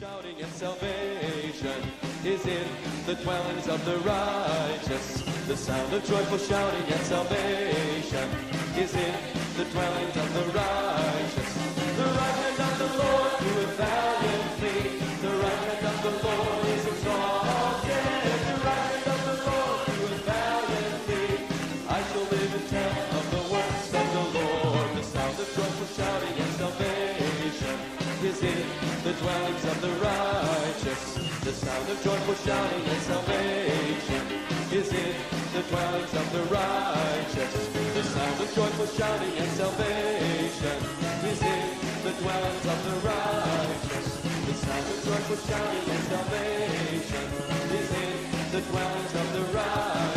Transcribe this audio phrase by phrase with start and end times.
[0.00, 1.82] shouting and salvation
[2.24, 2.66] is in
[3.06, 5.22] the dwellings of the righteous.
[5.46, 8.30] The sound of joyful shouting and salvation
[8.78, 9.14] is in
[9.58, 11.54] the dwellings of the righteous.
[11.96, 14.13] The right hand of the Lord doeth valiantly.
[31.94, 34.26] The joyful shouting and salvation
[34.72, 35.14] is in
[35.54, 37.68] the dwellings of the righteous.
[37.94, 40.76] The sound of joyful shouting and salvation
[41.24, 41.62] is in
[42.02, 44.08] the dwellings of the righteous.
[44.46, 47.26] The sound of joyful shouting and salvation
[47.78, 50.13] is in the dwellings of the righteous.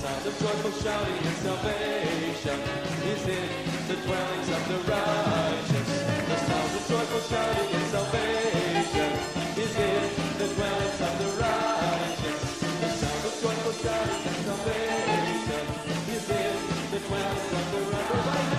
[0.00, 2.58] Sound of joyful shouting and salvation
[3.04, 3.48] is in
[3.86, 5.88] the dwellings of the righteous.
[6.26, 9.10] The sound of joyful shouting and salvation
[9.60, 10.02] is in
[10.40, 12.42] the dwellings of the righteous.
[12.80, 15.64] The sound of joyful shouting and salvation
[16.16, 16.56] is in
[16.92, 18.49] the dwellings of the righteous.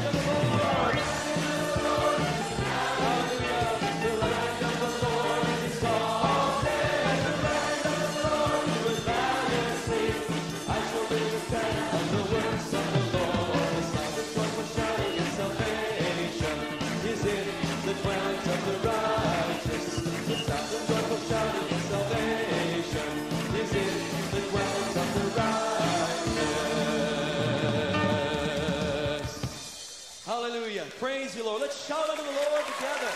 [31.87, 33.11] Shout unto the Lord together.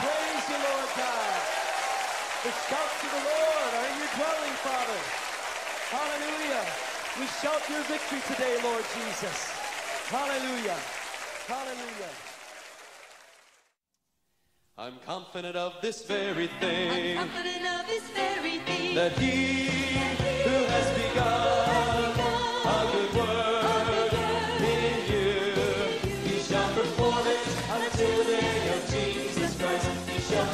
[0.00, 1.36] Praise you, Lord God.
[2.44, 5.00] The shouts of the Lord are in your dwelling, Father.
[5.92, 6.64] Hallelujah.
[7.20, 9.36] We shout your victory today, Lord Jesus.
[10.08, 10.78] Hallelujah.
[11.46, 12.12] Hallelujah.
[14.76, 18.94] I'm confident of this very thing I'm confident of this very thing.
[18.96, 19.66] that he
[20.42, 21.63] who has begun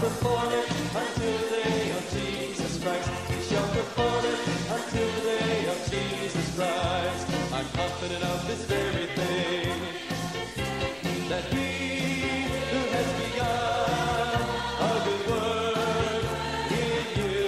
[0.00, 0.66] perform it
[0.96, 3.10] until the day of Jesus Christ.
[3.28, 4.40] He shall perform it
[4.76, 7.26] until the day of Jesus Christ.
[7.52, 9.76] I'm confident of this very thing
[11.28, 14.40] that he who has begun
[14.80, 16.24] a good work
[16.80, 17.44] in you,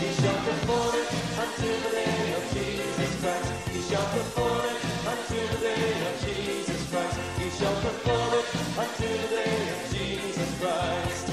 [0.00, 1.08] he shall perform it
[1.44, 3.50] until the day of Jesus Christ.
[3.76, 4.80] He shall perform it
[5.12, 7.18] until the day of Jesus Christ.
[7.36, 8.46] He shall perform it
[8.84, 11.27] until the day of Jesus Christ.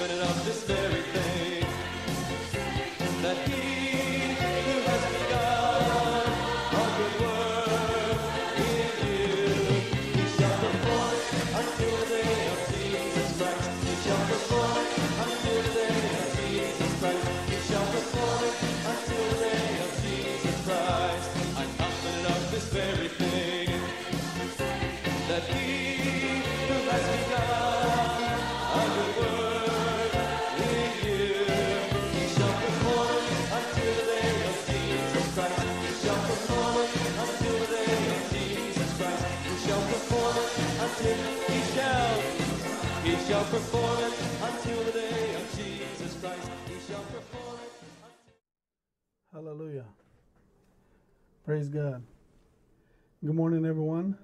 [0.00, 1.09] Confident of this very
[43.40, 44.12] shall perform it
[44.42, 46.50] until the day of Jesus Christ.
[46.66, 47.72] He shall perform it.
[49.32, 49.84] Hallelujah.
[51.46, 52.02] Praise God.
[53.24, 54.18] Good morning, everyone.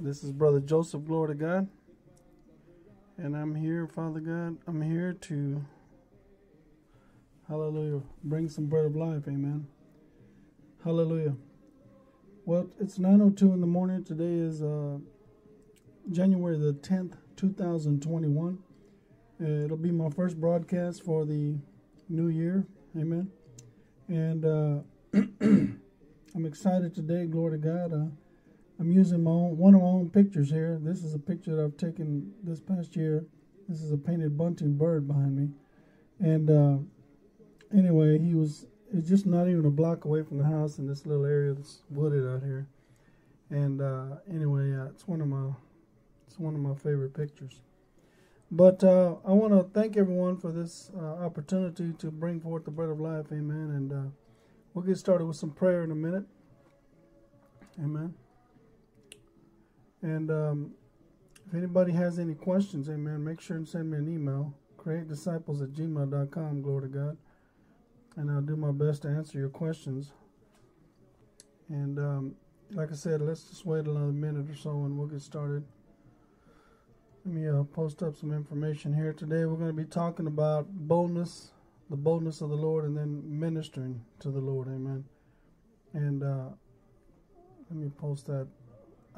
[0.00, 1.68] This is Brother Joseph, glory to God.
[3.16, 4.56] And I'm here, Father God.
[4.66, 5.64] I'm here to,
[7.48, 9.28] hallelujah, bring some bread of life.
[9.28, 9.68] Amen.
[10.82, 11.36] Hallelujah.
[12.44, 14.02] Well, it's 9.02 in the morning.
[14.02, 14.98] Today is uh,
[16.10, 18.58] January the 10th, 2021.
[19.40, 21.56] Uh, it'll be my first broadcast for the
[22.10, 22.66] new year.
[22.98, 23.30] Amen.
[24.08, 24.80] And uh,
[25.40, 27.24] I'm excited today.
[27.24, 27.94] Glory to God.
[27.94, 28.10] Uh,
[28.78, 30.78] I'm using my own one of my own pictures here.
[30.82, 33.24] This is a picture that I've taken this past year.
[33.68, 35.48] This is a painted bunting bird behind me.
[36.18, 36.76] And uh,
[37.74, 41.06] anyway, he was it's just not even a block away from the house in this
[41.06, 42.68] little area that's wooded out here.
[43.48, 45.52] And uh, anyway, uh, it's one of my
[46.30, 47.60] it's one of my favorite pictures.
[48.52, 52.70] But uh, I want to thank everyone for this uh, opportunity to bring forth the
[52.70, 53.26] bread of life.
[53.32, 53.72] Amen.
[53.74, 54.10] And uh,
[54.72, 56.24] we'll get started with some prayer in a minute.
[57.82, 58.14] Amen.
[60.02, 60.70] And um,
[61.48, 64.54] if anybody has any questions, amen, make sure and send me an email.
[64.76, 67.16] Create disciples at gmail.com, glory to God.
[68.16, 70.12] And I'll do my best to answer your questions.
[71.68, 72.34] And um,
[72.72, 75.64] like I said, let's just wait another minute or so and we'll get started.
[77.26, 79.12] Let me uh, post up some information here.
[79.12, 81.50] Today we're going to be talking about boldness,
[81.90, 84.68] the boldness of the Lord, and then ministering to the Lord.
[84.68, 85.04] Amen.
[85.92, 86.46] And uh,
[87.68, 88.48] let me post that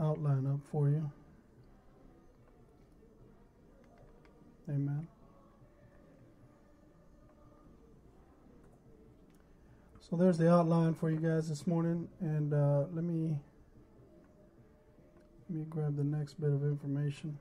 [0.00, 1.08] outline up for you.
[4.68, 5.06] Amen.
[10.00, 13.36] So there's the outline for you guys this morning, and uh, let me
[15.48, 17.38] let me grab the next bit of information.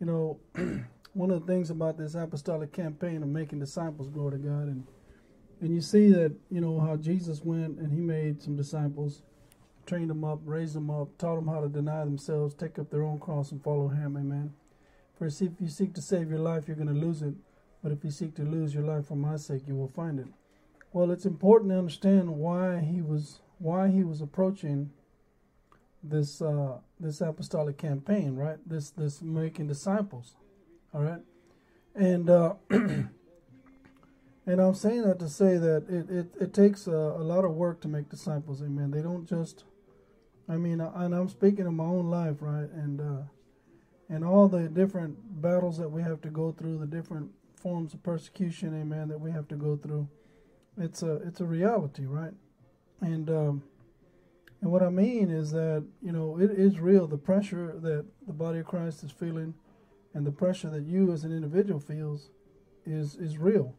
[0.00, 0.40] You know,
[1.12, 4.86] one of the things about this apostolic campaign of making disciples, glory to God, and
[5.60, 9.22] and you see that you know how Jesus went and he made some disciples,
[9.86, 13.02] trained them up, raised them up, taught them how to deny themselves, take up their
[13.02, 14.16] own cross, and follow Him.
[14.16, 14.52] Amen.
[15.18, 17.34] For if you seek to save your life, you're going to lose it.
[17.82, 20.26] But if you seek to lose your life for my sake, you will find it.
[20.92, 24.90] Well, it's important to understand why he was why he was approaching
[26.02, 28.58] this uh, this apostolic campaign, right?
[28.66, 30.34] This this making disciples,
[30.92, 31.20] all right,
[31.94, 33.10] and uh, and
[34.46, 37.80] I'm saying that to say that it it, it takes a, a, lot of work
[37.82, 38.90] to make disciples, amen.
[38.90, 39.64] They don't just,
[40.48, 43.22] I mean, and I'm speaking of my own life, right, and uh,
[44.08, 48.02] and all the different battles that we have to go through, the different forms of
[48.02, 50.08] persecution, amen, that we have to go through
[50.80, 52.32] it's a it's a reality, right?
[53.00, 53.62] And um,
[54.60, 57.06] and what I mean is that you know it is real.
[57.06, 59.54] The pressure that the body of Christ is feeling,
[60.14, 62.30] and the pressure that you as an individual feels,
[62.84, 63.74] is is real,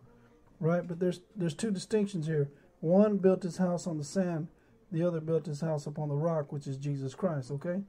[0.60, 0.88] right?
[0.88, 2.50] But there's there's two distinctions here.
[2.80, 4.48] One built his house on the sand,
[4.92, 7.52] the other built his house upon the rock, which is Jesus Christ.
[7.52, 7.82] Okay,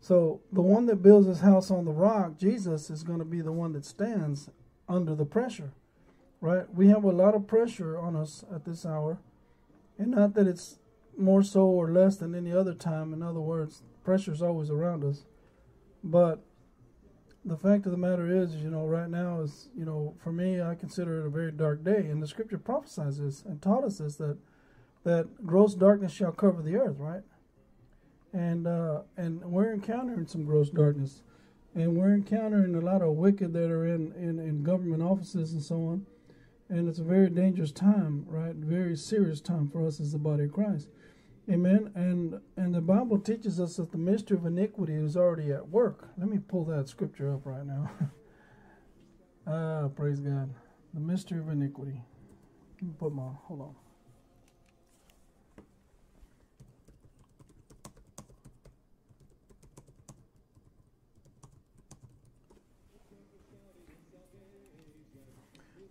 [0.00, 3.42] so the one that builds his house on the rock, Jesus, is going to be
[3.42, 4.48] the one that stands
[4.88, 5.72] under the pressure
[6.40, 6.72] right?
[6.74, 9.18] We have a lot of pressure on us at this hour,
[9.98, 10.78] and not that it's
[11.20, 13.12] more so or less than any other time.
[13.12, 15.24] In other words, pressure is always around us,
[16.02, 16.40] but
[17.44, 20.60] the fact of the matter is, you know, right now is, you know, for me,
[20.60, 23.98] I consider it a very dark day, and the Scripture prophesies this and taught us
[23.98, 24.38] this that
[25.02, 27.22] that gross darkness shall cover the earth, right?
[28.32, 31.22] And uh, and we're encountering some gross darkness,
[31.74, 35.62] and we're encountering a lot of wicked that are in in, in government offices and
[35.62, 36.06] so on
[36.70, 38.54] and it's a very dangerous time, right?
[38.54, 40.88] Very serious time for us as the body of Christ.
[41.50, 41.90] Amen.
[41.96, 46.08] And and the Bible teaches us that the mystery of iniquity is already at work.
[46.16, 47.90] Let me pull that scripture up right now.
[49.48, 50.54] ah, praise God.
[50.94, 52.02] The mystery of iniquity.
[52.98, 53.74] Put my hold on.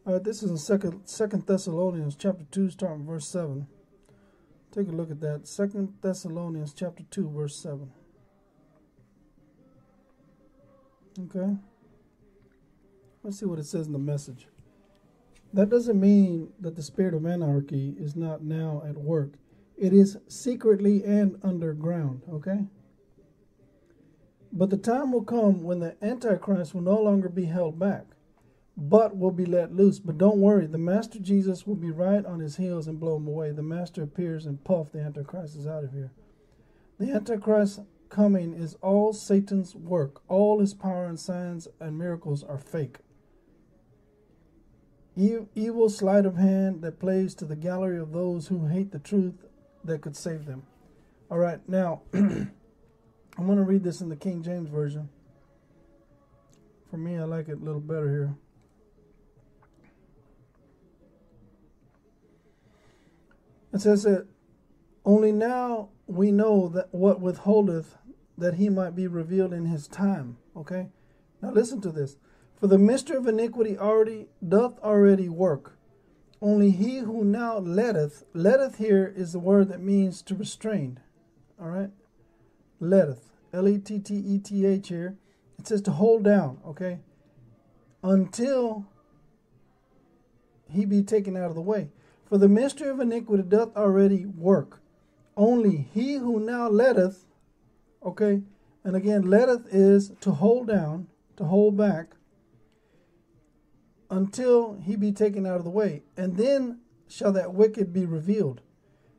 [0.06, 3.68] All right, this is in Second Second Thessalonians chapter two, starting verse seven.
[4.72, 5.48] Take a look at that.
[5.48, 7.92] Second Thessalonians chapter two, verse seven.
[11.20, 11.56] Okay.
[13.24, 14.48] Let's see what it says in the message.
[15.52, 19.34] That doesn't mean that the spirit of anarchy is not now at work.
[19.78, 22.66] It is secretly and underground, okay?
[24.52, 28.06] But the time will come when the Antichrist will no longer be held back
[28.80, 30.00] but will be let loose.
[30.00, 33.28] But don't worry, the Master Jesus will be right on his heels and blow him
[33.28, 33.52] away.
[33.52, 36.12] The Master appears and puff, the Antichrist is out of here.
[36.98, 40.22] The Antichrist coming is all Satan's work.
[40.28, 42.98] All his power and signs and miracles are fake.
[45.16, 49.46] Evil sleight of hand that plays to the gallery of those who hate the truth
[49.84, 50.64] that could save them.
[51.30, 52.52] All right, now I'm
[53.38, 55.10] going to read this in the King James Version.
[56.90, 58.36] For me, I like it a little better here.
[63.74, 64.28] It says that
[65.06, 67.98] only now we know that what withholdeth
[68.38, 70.38] that he might be revealed in his time.
[70.56, 70.88] Okay?
[71.42, 72.18] Now listen to this.
[72.60, 75.78] For the mystery of iniquity already doth already work.
[76.42, 81.00] Only he who now letteth, letteth here is the word that means to restrain.
[81.60, 81.92] All right?
[82.80, 83.30] Letteth.
[83.54, 85.18] L E T T E T H here.
[85.58, 87.00] It says to hold down, okay?
[88.04, 88.86] Until
[90.70, 91.90] he be taken out of the way.
[92.30, 94.82] For the mystery of iniquity doth already work.
[95.36, 97.26] Only he who now letteth,
[98.06, 98.44] okay,
[98.84, 101.08] and again, letteth is to hold down,
[101.38, 102.16] to hold back,
[104.12, 106.04] until he be taken out of the way.
[106.16, 108.62] And then shall that wicked be revealed,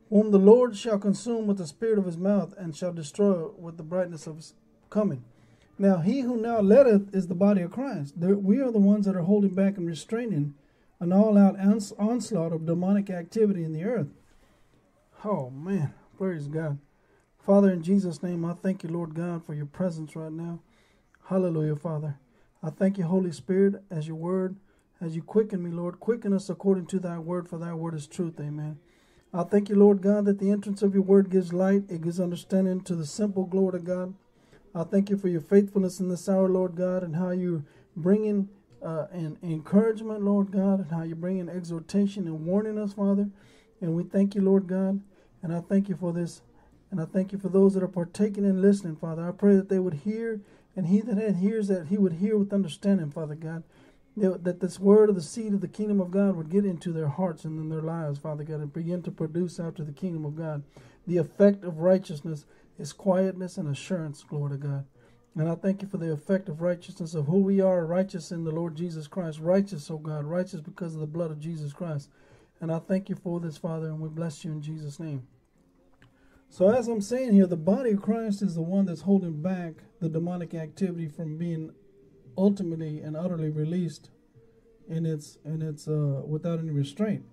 [0.08, 3.76] whom the Lord shall consume with the spirit of his mouth, and shall destroy with
[3.76, 4.54] the brightness of his,
[4.88, 5.24] coming.
[5.78, 8.14] Now, he who now letteth is the body of Christ.
[8.16, 10.54] we are the ones that are holding back and restraining
[11.00, 11.59] an all out
[11.99, 14.09] onslaught of demonic activity in the earth.
[15.25, 15.95] Oh, man.
[16.16, 16.78] Praise God.
[17.38, 20.61] Father, in Jesus' name, I thank you, Lord God, for your presence right now.
[21.28, 22.16] Hallelujah, Father.
[22.62, 24.57] I thank you, Holy Spirit, as your word,
[25.00, 25.99] as you quicken me, Lord.
[25.99, 28.38] Quicken us according to thy word, for thy word is truth.
[28.38, 28.78] Amen.
[29.33, 32.21] I thank you, Lord God, that the entrance of your word gives light, it gives
[32.21, 34.14] understanding to the simple, glory to God.
[34.75, 37.64] I thank you for your faithfulness in this hour, Lord God, and how you
[37.97, 38.50] bring in
[38.82, 43.28] uh, and encouragement, Lord God, and how you bring in exhortation and warning us, Father.
[43.80, 45.00] And we thank you, Lord God,
[45.42, 46.42] and I thank you for this.
[46.90, 49.26] And I thank you for those that are partaking and listening, Father.
[49.26, 50.40] I pray that they would hear,
[50.75, 53.62] and he that hears that he would hear with understanding, Father God.
[54.16, 57.08] That this word of the seed of the kingdom of God would get into their
[57.08, 60.34] hearts and in their lives, Father God, and begin to produce after the kingdom of
[60.37, 60.64] God
[61.06, 62.44] the effect of righteousness
[62.78, 64.84] is quietness and assurance, glory to God.
[65.37, 68.44] And I thank you for the effect of righteousness of who we are, righteous in
[68.44, 72.08] the Lord Jesus Christ, righteous, oh God, righteous because of the blood of Jesus Christ.
[72.60, 75.26] And I thank you for this, Father, and we bless you in Jesus' name.
[76.50, 79.75] So, as I'm saying here, the body of Christ is the one that's holding back
[80.00, 81.72] the demonic activity from being
[82.37, 84.10] ultimately and utterly released
[84.88, 87.25] in its in its uh, without any restraint.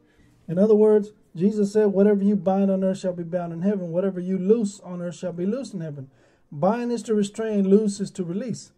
[0.47, 3.91] In other words, Jesus said, Whatever you bind on earth shall be bound in heaven.
[3.91, 6.09] Whatever you loose on earth shall be loosed in heaven.
[6.51, 8.71] Bind is to restrain, loose is to release.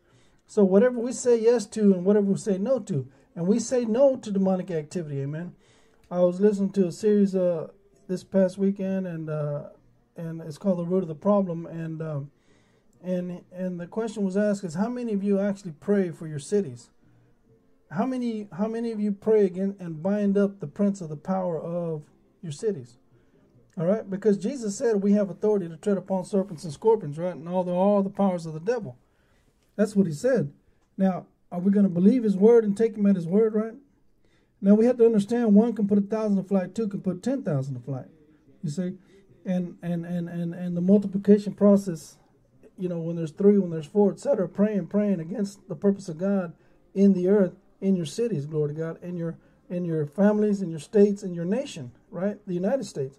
[0.48, 3.86] So whatever we say yes to and whatever we say no to, and we say
[3.86, 5.54] no to demonic activity, amen.
[6.10, 7.68] I was listening to a series uh,
[8.08, 9.70] this past weekend, and uh,
[10.18, 12.32] and it's called "The Root of the Problem," and um,
[13.04, 16.40] and and the question was asked is how many of you actually pray for your
[16.40, 16.90] cities?
[17.92, 21.16] How many how many of you pray again and bind up the prince of the
[21.16, 22.04] power of
[22.42, 22.98] your cities.
[23.80, 27.34] All right, because Jesus said we have authority to tread upon serpents and scorpions, right,
[27.34, 28.98] and all the all the powers of the devil.
[29.78, 30.52] That's what he said.
[30.98, 33.76] Now, are we going to believe his word and take him at his word, right?
[34.62, 37.24] Now we have to understand one can put a thousand to flight, two can put
[37.24, 38.08] ten thousand to flight.
[38.62, 38.98] You see,
[39.46, 42.18] and and and and and the multiplication process,
[42.78, 46.18] you know, when there's three, when there's four, etc., praying, praying against the purpose of
[46.18, 46.52] God
[46.94, 49.38] in the earth, in your cities, glory to God, in your
[49.70, 52.46] in your families, in your states, in your nation, right?
[52.46, 53.18] The United States.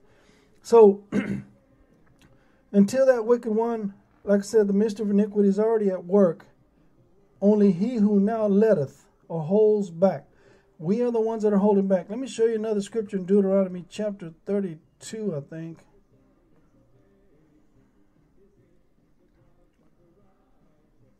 [0.62, 1.04] So
[2.72, 6.46] until that wicked one, like I said, the mystery of iniquity is already at work.
[7.40, 10.26] Only he who now letteth or holds back.
[10.78, 12.08] We are the ones that are holding back.
[12.08, 15.78] Let me show you another scripture in Deuteronomy chapter 32, I think.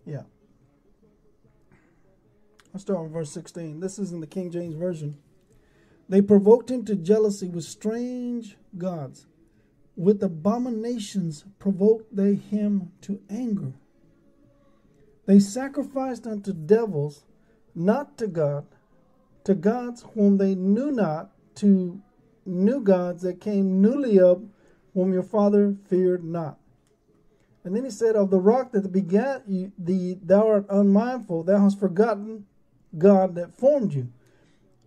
[0.05, 0.23] Yeah.
[2.73, 3.81] I'll start with verse 16.
[3.81, 5.19] This is in the King James Version.
[6.09, 9.27] They provoked him to jealousy with strange gods.
[9.97, 13.73] With abominations provoked they him to anger.
[15.27, 17.25] They sacrificed unto devils,
[17.75, 18.67] not to God,
[19.45, 22.01] to gods whom they knew not, to
[22.47, 24.41] new gods that came newly up,
[24.95, 26.59] whom your father feared not.
[27.65, 31.61] And then he said, Of the rock that begat you, the thou art unmindful, thou
[31.61, 32.47] hast forgotten
[32.97, 34.09] God that formed you.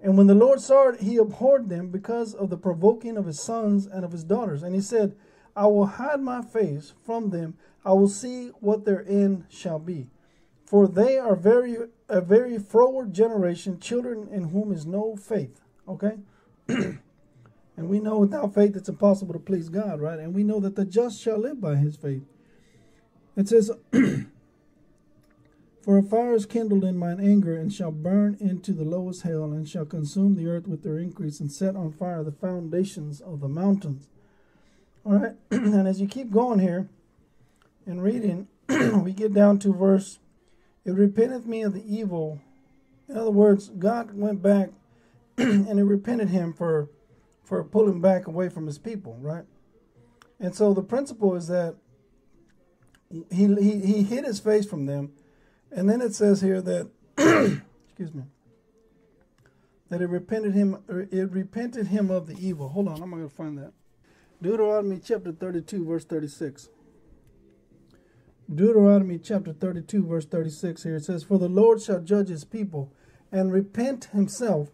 [0.04, 3.42] And when the Lord saw it, he abhorred them because of the provoking of his
[3.42, 4.62] sons and of his daughters.
[4.62, 5.16] And he said,
[5.56, 7.56] I will hide my face from them.
[7.86, 10.08] I will see what their end shall be.
[10.66, 11.78] For they are very
[12.10, 15.62] a very froward generation, children in whom is no faith.
[15.88, 16.18] Okay?
[16.68, 17.00] and
[17.78, 20.20] we know without faith it's impossible to please God, right?
[20.20, 22.24] And we know that the just shall live by his faith.
[23.38, 23.72] It says
[25.84, 29.52] For a fire is kindled in mine anger, and shall burn into the lowest hell,
[29.52, 33.42] and shall consume the earth with their increase, and set on fire the foundations of
[33.42, 34.08] the mountains.
[35.06, 36.88] All right, and as you keep going here
[37.86, 40.20] and reading, we get down to verse,
[40.86, 42.40] It repenteth me of the evil.
[43.10, 44.70] In other words, God went back
[45.38, 46.90] and it repented him for
[47.44, 49.44] for pulling back away from his people, right?
[50.40, 51.76] And so the principle is that
[53.10, 55.12] he, he, he hid his face from them
[55.76, 56.90] and then it says here that,
[57.88, 58.24] excuse me,
[59.90, 60.78] that it repented him.
[60.88, 62.70] It repented him of the evil.
[62.70, 63.74] Hold on, I'm going to find that.
[64.42, 66.70] Deuteronomy chapter 32, verse 36.
[68.54, 72.92] Deuteronomy chapter 32, verse 36 here it says, For the Lord shall judge his people
[73.32, 74.70] and repent himself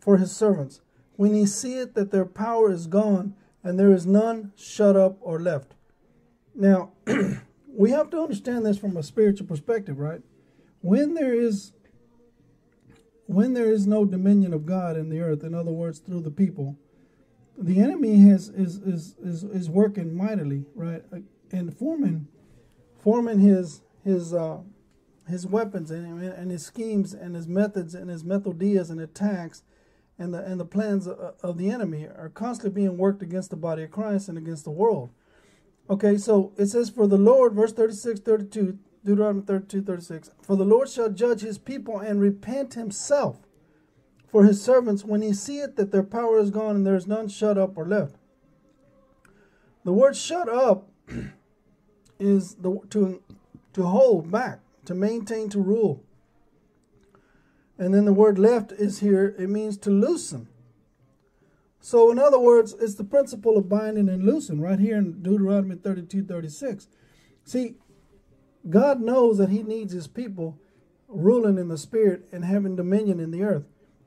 [0.00, 0.80] for his servants
[1.16, 5.40] when he seeth that their power is gone and there is none shut up or
[5.40, 5.74] left.
[6.54, 6.92] Now,
[7.76, 10.22] we have to understand this from a spiritual perspective, right?
[10.80, 11.72] When there is
[13.26, 16.30] when there is no dominion of God in the earth, in other words, through the
[16.30, 16.76] people,
[17.58, 21.02] the enemy has is is is, is working mightily, right,
[21.52, 22.28] and forming
[22.98, 24.60] forming his his uh,
[25.28, 29.62] his weapons and, and his schemes and his methods and his methodias and attacks
[30.18, 33.56] and the and the plans of, of the enemy are constantly being worked against the
[33.56, 35.10] body of Christ and against the world.
[35.88, 40.64] Okay, so it says, For the Lord, verse 36, 32, Deuteronomy 32, 36, For the
[40.64, 43.38] Lord shall judge his people and repent himself
[44.26, 47.28] for his servants when he seeth that their power is gone and there is none
[47.28, 48.16] shut up or left.
[49.84, 50.88] The word shut up
[52.18, 53.22] is the to
[53.74, 56.02] to hold back, to maintain, to rule.
[57.78, 60.48] And then the word left is here, it means to loosen.
[61.86, 65.76] So, in other words, it's the principle of binding and loosing right here in Deuteronomy
[65.76, 66.88] 32 36.
[67.44, 67.76] See,
[68.68, 70.58] God knows that He needs His people
[71.06, 73.66] ruling in the spirit and having dominion in the earth.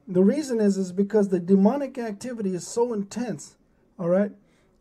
[0.09, 3.55] The reason is is because the demonic activity is so intense,
[3.98, 4.33] all right?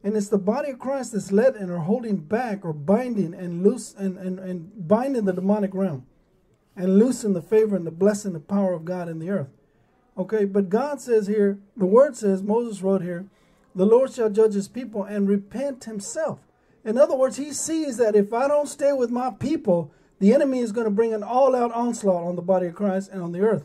[0.03, 3.63] And it's the body of Christ that's led and are holding back or binding and
[3.63, 6.05] loose and, and, and binding the demonic realm
[6.75, 9.51] and loosing the favor and the blessing, the power of God in the earth.
[10.19, 13.27] Okay, but God says here, the word says, Moses wrote here,
[13.75, 16.41] the Lord shall judge his people and repent himself.
[16.85, 20.59] In other words, he sees that if I don't stay with my people, the enemy
[20.59, 23.31] is going to bring an all out onslaught on the body of Christ and on
[23.31, 23.65] the earth.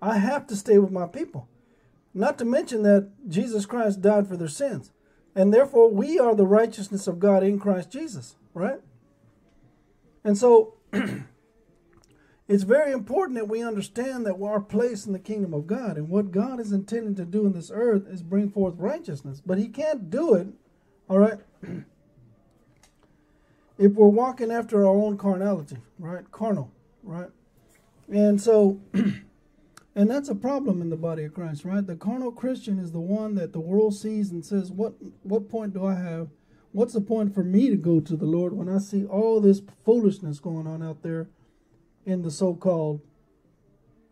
[0.00, 1.48] I have to stay with my people.
[2.12, 4.90] Not to mention that Jesus Christ died for their sins.
[5.34, 8.80] And therefore, we are the righteousness of God in Christ Jesus, right?
[10.24, 10.74] And so,
[12.52, 16.10] it's very important that we understand that our place in the kingdom of God and
[16.10, 19.40] what God is intending to do in this earth is bring forth righteousness.
[19.44, 20.48] But He can't do it,
[21.08, 21.38] all right,
[23.78, 26.30] if we're walking after our own carnality, right?
[26.30, 26.70] Carnal,
[27.02, 27.30] right?
[28.08, 28.80] And so,
[29.94, 31.86] And that's a problem in the body of Christ, right?
[31.86, 35.74] The carnal Christian is the one that the world sees and says, "What what point
[35.74, 36.28] do I have?
[36.72, 39.60] What's the point for me to go to the Lord when I see all this
[39.84, 41.28] foolishness going on out there
[42.04, 43.00] in the so-called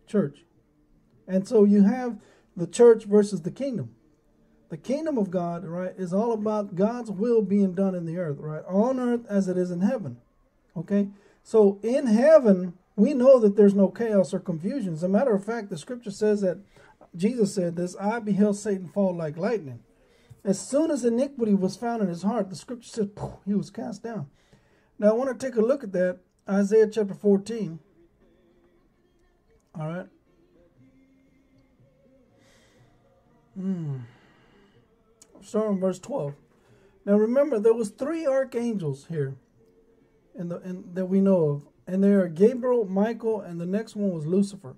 [0.07, 0.45] church?"
[1.27, 2.19] And so you have
[2.55, 3.95] the church versus the kingdom.
[4.69, 8.37] The kingdom of God, right, is all about God's will being done in the earth,
[8.39, 8.63] right?
[8.65, 10.17] On earth as it is in heaven.
[10.77, 11.09] Okay?
[11.43, 14.93] So in heaven, we know that there's no chaos or confusion.
[14.93, 16.59] As a matter of fact, the scripture says that
[17.15, 19.83] Jesus said this I beheld Satan fall like lightning.
[20.43, 23.09] As soon as iniquity was found in his heart, the scripture says
[23.45, 24.29] he was cast down.
[24.97, 26.19] Now I want to take a look at that.
[26.49, 27.79] Isaiah chapter 14.
[29.79, 30.07] All right.
[33.55, 33.97] Hmm.
[35.41, 36.33] Starting verse 12.
[37.05, 39.35] Now remember, there was three archangels here
[40.37, 43.95] in the in, that we know of and there are Gabriel, Michael, and the next
[43.95, 44.75] one was Lucifer.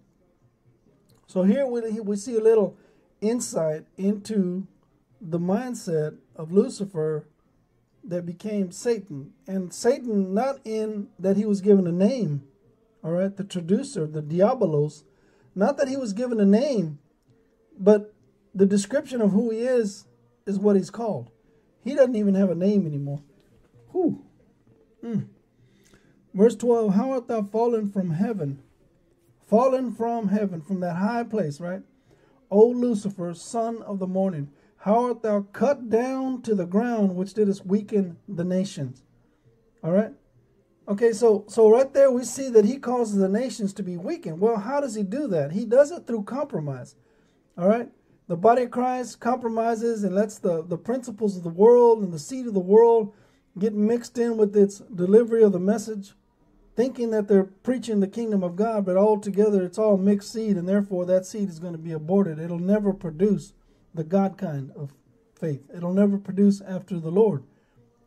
[1.28, 2.76] So here we, we see a little
[3.21, 4.67] insight into
[5.21, 7.28] the mindset of Lucifer
[8.04, 9.34] that became Satan.
[9.48, 12.44] And Satan, not in that he was given a name,
[13.04, 15.04] all right, the traducer, the diabolos,
[15.56, 17.00] not that he was given a name,
[17.78, 18.13] but
[18.54, 20.06] the description of who he is
[20.46, 21.32] is what he's called.
[21.84, 23.22] He doesn't even have a name anymore.
[23.92, 24.24] Whew.
[25.04, 25.28] Mm.
[26.34, 28.62] Verse 12 How art thou fallen from heaven?
[29.48, 31.82] Fallen from heaven, from that high place, right?
[32.50, 34.50] O Lucifer, son of the morning,
[34.84, 39.02] how art thou cut down to the ground, which didst weaken the nations?
[39.82, 40.12] All right?
[40.89, 44.41] Okay, so so right there we see that he causes the nations to be weakened.
[44.41, 45.54] Well, how does he do that?
[45.54, 46.96] He does it through compromise.
[47.58, 47.89] All right?
[48.28, 52.19] The body of Christ compromises and lets the, the principles of the world and the
[52.19, 53.13] seed of the world
[53.58, 56.13] get mixed in with its delivery of the message
[56.76, 60.67] thinking that they're preaching the kingdom of God, but altogether it's all mixed seed, and
[60.67, 62.39] therefore that seed is going to be aborted.
[62.39, 63.54] It'll never produce
[63.93, 64.93] the God kind of
[65.39, 65.63] faith.
[65.75, 67.43] It'll never produce after the Lord.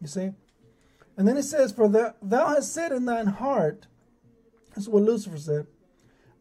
[0.01, 0.31] You see?
[1.17, 2.15] And then it says, For thou,
[2.49, 3.87] hast said in thine heart,
[4.75, 5.67] that's what Lucifer said,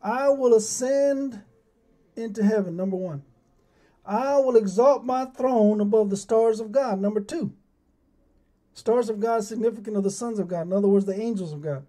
[0.02, 1.42] I will ascend
[2.16, 3.24] into heaven, number one.
[4.06, 7.54] I will exalt my throne above the stars of God, number two.
[8.74, 11.62] Stars of God significant of the sons of God, in other words, the angels of
[11.62, 11.86] God.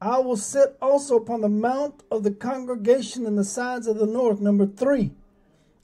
[0.00, 4.06] I will sit also upon the mount of the congregation in the sides of the
[4.06, 4.40] north.
[4.40, 5.12] Number three,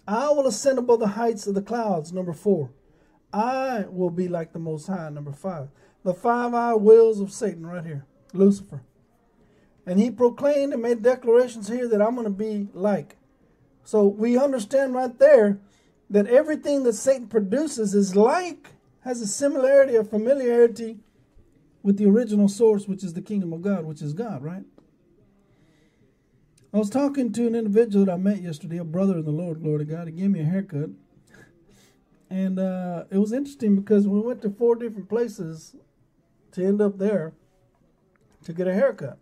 [0.07, 2.13] I will ascend above the heights of the clouds.
[2.13, 2.71] Number four,
[3.33, 5.09] I will be like the Most High.
[5.11, 5.69] Number five,
[6.03, 8.83] the five eye wills of Satan, right here, Lucifer.
[9.87, 13.17] And he proclaimed and made declarations here that I'm going to be like.
[13.85, 15.59] So we understand right there
[16.11, 18.69] that everything that Satan produces is like,
[19.01, 21.01] has a similarity, a familiarity
[21.83, 24.65] with the original source, which is the kingdom of God, which is God, right?
[26.75, 29.63] I was talking to an individual that I met yesterday, a brother in the Lord,
[29.63, 30.09] glory to God.
[30.09, 30.91] He gave me a haircut.
[32.29, 35.77] And uh, it was interesting because we went to four different places
[36.51, 37.33] to end up there
[38.43, 39.19] to get a haircut.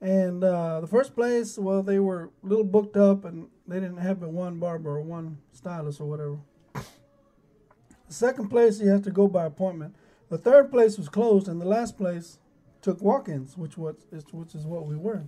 [0.00, 3.98] And uh, the first place, well, they were a little booked up and they didn't
[3.98, 6.38] have but one barber or one stylist or whatever.
[6.72, 9.94] The second place, you have to go by appointment.
[10.30, 12.38] The third place was closed, and the last place
[12.80, 13.96] took walk-ins, which was
[14.32, 15.24] which is what we were.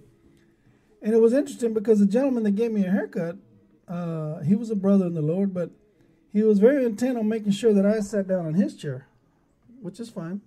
[1.02, 3.36] And it was interesting because the gentleman that gave me a haircut,
[3.86, 5.70] uh, he was a brother in the Lord, but
[6.32, 9.06] he was very intent on making sure that I sat down in his chair,
[9.80, 10.40] which is fine.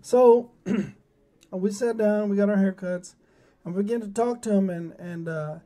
[0.00, 0.50] So
[1.50, 3.14] we sat down, we got our haircuts,
[3.64, 5.58] and we began to talk to him, and and uh,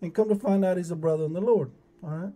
[0.00, 1.70] and come to find out he's a brother in the Lord.
[2.02, 2.32] All right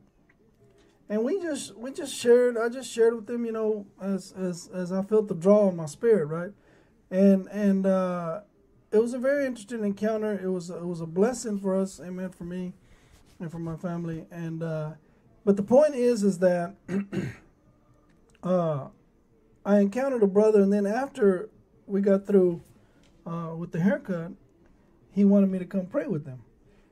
[1.08, 4.68] and we just we just shared i just shared with him, you know as as
[4.74, 6.50] as i felt the draw in my spirit right
[7.10, 8.40] and and uh
[8.92, 12.30] it was a very interesting encounter it was it was a blessing for us amen
[12.30, 12.72] for me
[13.40, 14.90] and for my family and uh
[15.44, 16.74] but the point is is that
[18.42, 18.88] uh
[19.64, 21.48] i encountered a brother and then after
[21.86, 22.60] we got through
[23.26, 24.32] uh with the haircut
[25.12, 26.42] he wanted me to come pray with them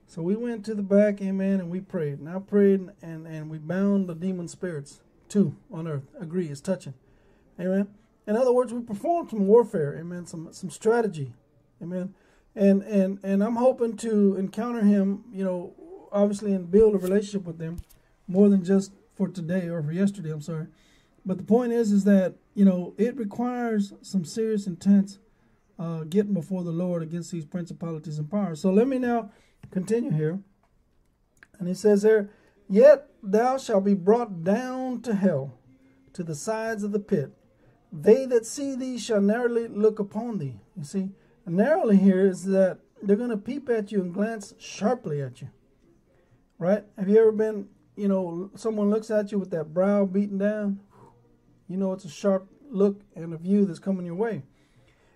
[0.06, 2.20] so we went to the back, amen, and we prayed.
[2.20, 6.04] And I prayed and, and we bound the demon spirits too on earth.
[6.20, 6.94] Agree, it's touching.
[7.58, 7.88] Amen.
[8.24, 11.32] In other words, we performed some warfare, amen, some some strategy.
[11.84, 12.14] Amen.
[12.56, 15.74] And and and I'm hoping to encounter him, you know,
[16.10, 17.78] obviously and build a relationship with them
[18.26, 20.68] more than just for today or for yesterday, I'm sorry.
[21.26, 25.18] But the point is is that, you know, it requires some serious intense
[25.78, 28.60] uh, getting before the Lord against these principalities and powers.
[28.60, 29.30] So let me now
[29.70, 30.38] continue here.
[31.58, 32.30] And he says there,
[32.68, 35.52] Yet thou shalt be brought down to hell,
[36.14, 37.32] to the sides of the pit.
[37.92, 40.56] They that see thee shall narrowly look upon thee.
[40.76, 41.10] You see,
[41.46, 45.50] narrowly here is that they're going to peep at you and glance sharply at you.
[46.58, 46.84] Right?
[46.96, 50.80] Have you ever been, you know, someone looks at you with that brow beaten down?
[51.68, 54.42] You know it's a sharp look and a view that's coming your way.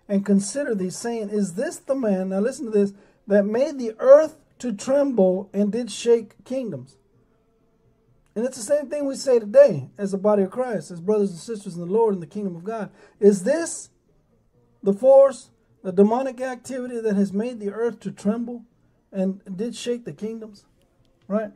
[0.09, 2.93] And consider thee, saying, Is this the man, now listen to this,
[3.27, 6.97] that made the earth to tremble and did shake kingdoms.
[8.35, 11.31] And it's the same thing we say today as the body of Christ, as brothers
[11.31, 12.91] and sisters in the Lord in the kingdom of God.
[13.21, 13.91] Is this
[14.83, 15.51] the force,
[15.83, 18.65] the demonic activity that has made the earth to tremble
[19.13, 20.65] and did shake the kingdoms?
[21.27, 21.53] Right?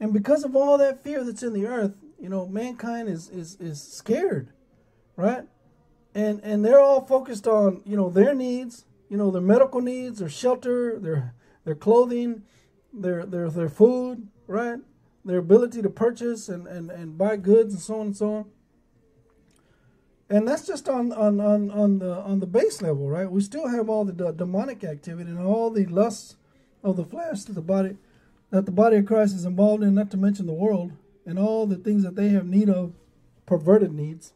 [0.00, 3.56] And because of all that fear that's in the earth, you know, mankind is is
[3.60, 4.48] is scared,
[5.16, 5.44] right?
[6.14, 10.18] And and they're all focused on, you know, their needs, you know, their medical needs,
[10.18, 11.34] their shelter, their
[11.64, 12.42] their clothing,
[12.92, 14.78] their their their food, right?
[15.24, 18.44] Their ability to purchase and, and, and buy goods and so on and so on.
[20.30, 23.30] And that's just on, on, on, on the on the base level, right?
[23.30, 26.36] We still have all the demonic activity and all the lusts
[26.84, 27.96] of the flesh that the body
[28.50, 30.92] that the body of Christ is involved in, not to mention the world,
[31.26, 32.92] and all the things that they have need of,
[33.46, 34.32] perverted needs.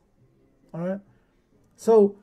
[0.74, 1.00] All right.
[1.76, 2.16] So,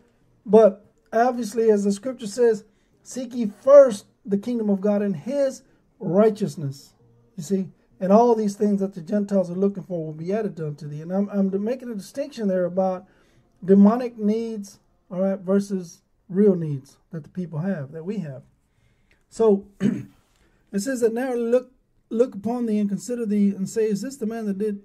[0.45, 2.63] but obviously, as the scripture says,
[3.03, 5.63] seek ye first the kingdom of God and his
[5.99, 6.93] righteousness.
[7.35, 10.59] You see, and all these things that the Gentiles are looking for will be added
[10.59, 11.01] unto thee.
[11.01, 13.05] And I'm, I'm making a distinction there about
[13.63, 14.79] demonic needs,
[15.11, 18.43] all right, versus real needs that the people have, that we have.
[19.29, 21.71] So it says that now look
[22.09, 24.81] look upon thee and consider thee and say, Is this the man that did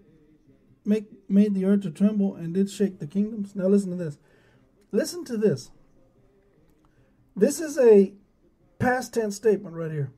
[0.85, 3.55] make made the earth to tremble and did shake the kingdoms?
[3.55, 4.19] Now listen to this.
[4.93, 5.71] Listen to this.
[7.37, 8.13] This is a
[8.79, 10.13] past tense statement right here.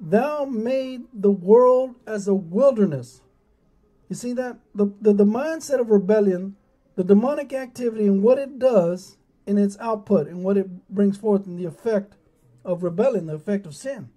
[0.00, 3.22] Thou made the world as a wilderness.
[4.08, 4.58] You see that?
[4.74, 6.56] The, the, the mindset of rebellion,
[6.98, 11.46] the demonic activity, and what it does in its output and what it brings forth
[11.46, 12.16] in the effect
[12.64, 14.08] of rebellion, the effect of sin.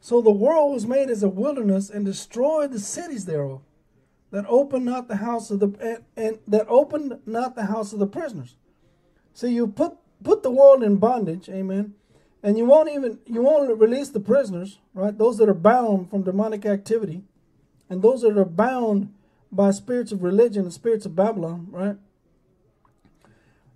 [0.00, 3.62] So the world was made as a wilderness and destroyed the cities thereof,
[4.30, 7.98] that opened not the house of the and, and that opened not the house of
[7.98, 8.54] the prisoners.
[9.34, 11.94] So you put put the world in bondage, amen,
[12.44, 16.22] and you won't even you won't release the prisoners right those that are bound from
[16.22, 17.24] demonic activity
[17.88, 19.12] and those that are bound
[19.50, 21.96] by spirits of religion and spirits of babylon right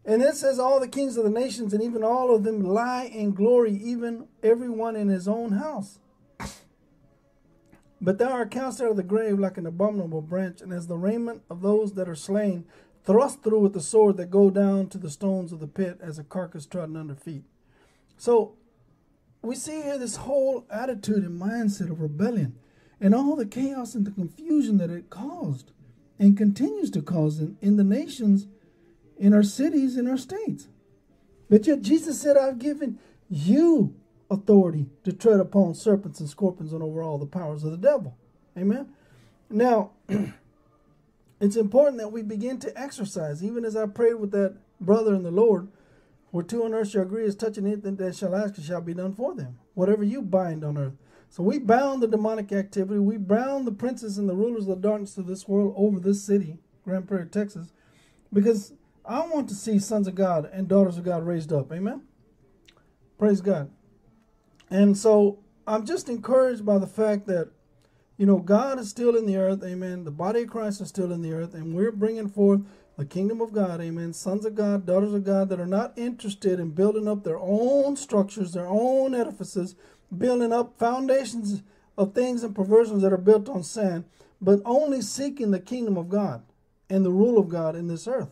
[0.04, 3.04] and it says all the kings of the nations and even all of them lie
[3.04, 5.98] in glory even everyone in his own house.
[8.00, 10.98] But thou art cast out of the grave like an abominable branch and as the
[10.98, 12.66] raiment of those that are slain
[13.04, 16.18] thrust through with the sword that go down to the stones of the pit as
[16.18, 17.44] a carcass trodden under feet.
[18.18, 18.56] So
[19.42, 22.58] we see here this whole attitude and mindset of rebellion
[23.00, 25.72] and all the chaos and the confusion that it caused
[26.18, 28.46] and continues to cause in, in the nations,
[29.18, 30.68] in our cities, in our states.
[31.48, 32.98] But yet Jesus said, I've given
[33.28, 33.94] you
[34.30, 38.16] authority to tread upon serpents and scorpions and over all the powers of the devil.
[38.56, 38.88] Amen.
[39.50, 39.92] Now,
[41.40, 45.22] it's important that we begin to exercise, even as I prayed with that brother in
[45.22, 45.68] the Lord
[46.34, 48.92] Where two on earth shall agree as touching anything that shall ask, it shall be
[48.92, 49.58] done for them.
[49.74, 50.94] Whatever you bind on earth.
[51.28, 52.98] So we bound the demonic activity.
[52.98, 56.24] We bound the princes and the rulers of the darkness of this world over this
[56.24, 57.72] city, Grand Prairie, Texas,
[58.32, 58.72] because
[59.06, 61.70] I want to see sons of God and daughters of God raised up.
[61.72, 62.02] Amen.
[63.18, 63.70] Praise God.
[64.70, 67.50] And so I'm just encouraged by the fact that,
[68.16, 69.62] you know, God is still in the earth.
[69.62, 70.04] Amen.
[70.04, 72.62] The body of Christ is still in the earth, and we're bringing forth
[72.96, 73.80] the kingdom of God.
[73.80, 74.12] Amen.
[74.12, 77.96] Sons of God, daughters of God that are not interested in building up their own
[77.96, 79.74] structures, their own edifices,
[80.16, 81.62] building up foundations
[81.98, 84.04] of things and perversions that are built on sand,
[84.40, 86.42] but only seeking the kingdom of God
[86.88, 88.30] and the rule of God in this earth.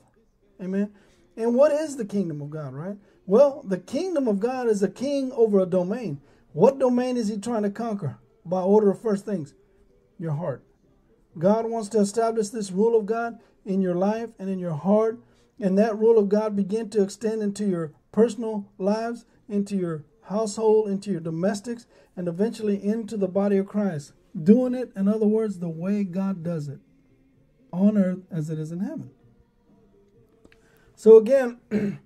[0.62, 0.92] Amen.
[1.37, 2.96] And what is the kingdom of God, right?
[3.27, 6.20] Well, the kingdom of God is a king over a domain.
[6.53, 8.18] What domain is he trying to conquer?
[8.44, 9.55] By order of first things,
[10.18, 10.64] your heart.
[11.38, 15.20] God wants to establish this rule of God in your life and in your heart,
[15.59, 20.88] and that rule of God begin to extend into your personal lives, into your household,
[20.88, 24.12] into your domestics, and eventually into the body of Christ.
[24.40, 26.81] Doing it, in other words, the way God does it
[27.72, 29.11] on earth as it is in heaven.
[31.03, 31.59] So, again,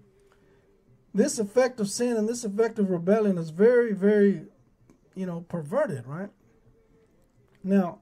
[1.14, 4.46] this effect of sin and this effect of rebellion is very, very,
[5.14, 6.30] you know, perverted, right?
[7.62, 7.98] Now,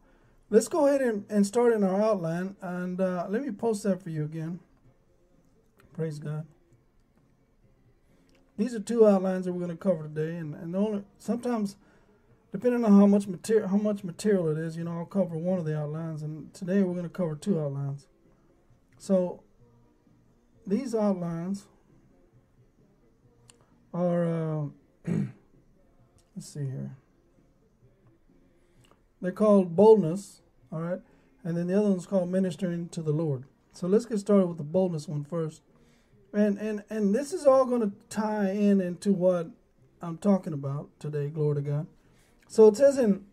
[0.51, 2.55] let's go ahead and, and start in our outline.
[2.63, 4.61] And uh, let me post that for you again.
[5.95, 6.47] Praise God.
[8.57, 11.75] These are two outlines that we're going to cover today, and, and only sometimes,
[12.53, 15.59] depending on how much material how much material it is, you know, I'll cover one
[15.59, 18.07] of the outlines, and today we're going to cover two outlines.
[18.97, 19.43] So,
[20.67, 21.67] these outlines
[23.93, 24.65] are uh,
[25.07, 26.97] let's see here.
[29.21, 31.01] They're called boldness, all right,
[31.43, 33.45] and then the other one's called ministering to the Lord.
[33.73, 35.63] So let's get started with the boldness one first.
[36.33, 39.49] And and and this is all going to tie in into what
[40.03, 41.29] I'm talking about today.
[41.29, 41.87] Glory to God.
[42.49, 43.25] So it says in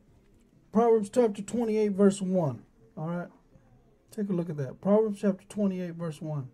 [0.72, 2.64] Proverbs chapter 28, verse 1.
[2.98, 3.28] All right.
[4.12, 4.82] Take a look at that.
[4.82, 6.48] Proverbs chapter 28, verse 1.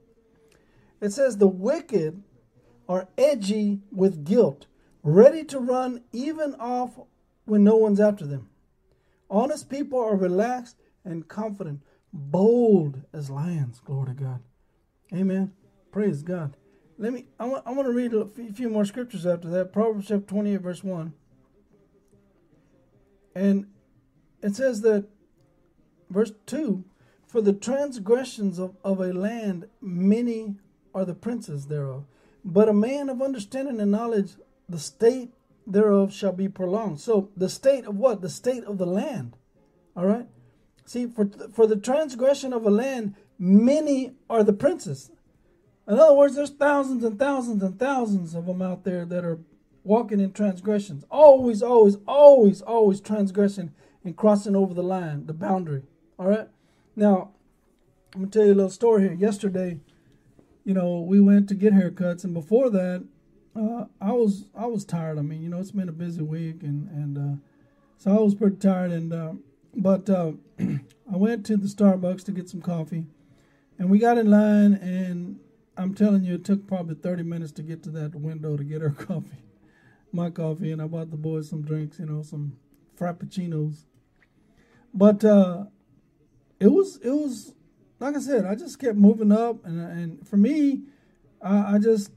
[0.99, 2.23] It says, The wicked
[2.89, 4.67] are edgy with guilt,
[5.03, 6.99] ready to run even off
[7.45, 8.49] when no one's after them.
[9.29, 11.81] Honest people are relaxed and confident,
[12.13, 13.79] bold as lions.
[13.83, 14.41] Glory to God.
[15.13, 15.53] Amen.
[15.91, 16.55] Praise God.
[16.97, 17.25] Let me.
[17.39, 17.67] I want.
[17.67, 19.71] I want to read a few more scriptures after that.
[19.71, 21.13] Proverbs chapter twenty-eight, verse one.
[23.35, 23.67] And
[24.41, 25.05] it says that,
[26.09, 26.85] verse two,
[27.27, 30.55] for the transgressions of, of a land many
[30.97, 32.05] are the princes thereof,
[32.43, 34.31] but a man of understanding and knowledge,
[34.67, 35.31] the state
[35.67, 36.99] thereof shall be prolonged.
[36.99, 38.21] So the state of what?
[38.21, 39.35] The state of the land.
[39.95, 40.27] All right.
[40.85, 45.11] See, for for the transgression of a land, many are the princes.
[45.87, 49.39] In other words, there's thousands and thousands and thousands of them out there that are
[49.83, 51.05] walking in transgressions.
[51.11, 53.71] Always, always, always, always transgressing
[54.03, 55.83] and crossing over the line, the boundary.
[56.17, 56.47] All right.
[56.95, 57.33] Now,
[58.15, 59.13] I'm gonna tell you a little story here.
[59.13, 59.79] Yesterday,
[60.67, 63.05] you know, we went to get haircuts, and before that,
[63.55, 65.17] uh, I was I was tired.
[65.17, 67.41] I mean, you know, it's been a busy week, and and uh,
[67.97, 68.91] so I was pretty tired.
[68.91, 69.33] And uh,
[69.77, 73.05] but uh, I went to the Starbucks to get some coffee,
[73.79, 75.39] and we got in line, and
[75.77, 78.81] I'm telling you, it took probably 30 minutes to get to that window to get
[78.81, 79.45] our coffee,
[80.11, 82.57] my coffee, and I bought the boys some drinks, you know, some
[82.99, 83.85] frappuccinos.
[84.93, 85.67] But uh,
[86.59, 87.53] it was it was
[87.99, 90.81] like I said, I just kept moving up, and and for me,
[91.41, 92.11] I, I just,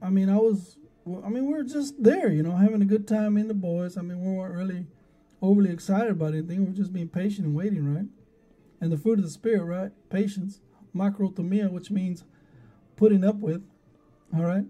[0.00, 0.76] I mean, I was,
[1.24, 3.96] I mean, we were just there, you know, having a good time in the boys.
[3.96, 4.86] I mean, we weren't really
[5.40, 6.60] overly excited about anything.
[6.60, 8.06] We were just being patient and waiting, right?
[8.80, 9.90] And the fruit of the spirit, right?
[10.10, 10.60] Patience,
[10.94, 12.24] macrothumia, which means
[12.96, 13.62] putting up with.
[14.34, 14.64] All right.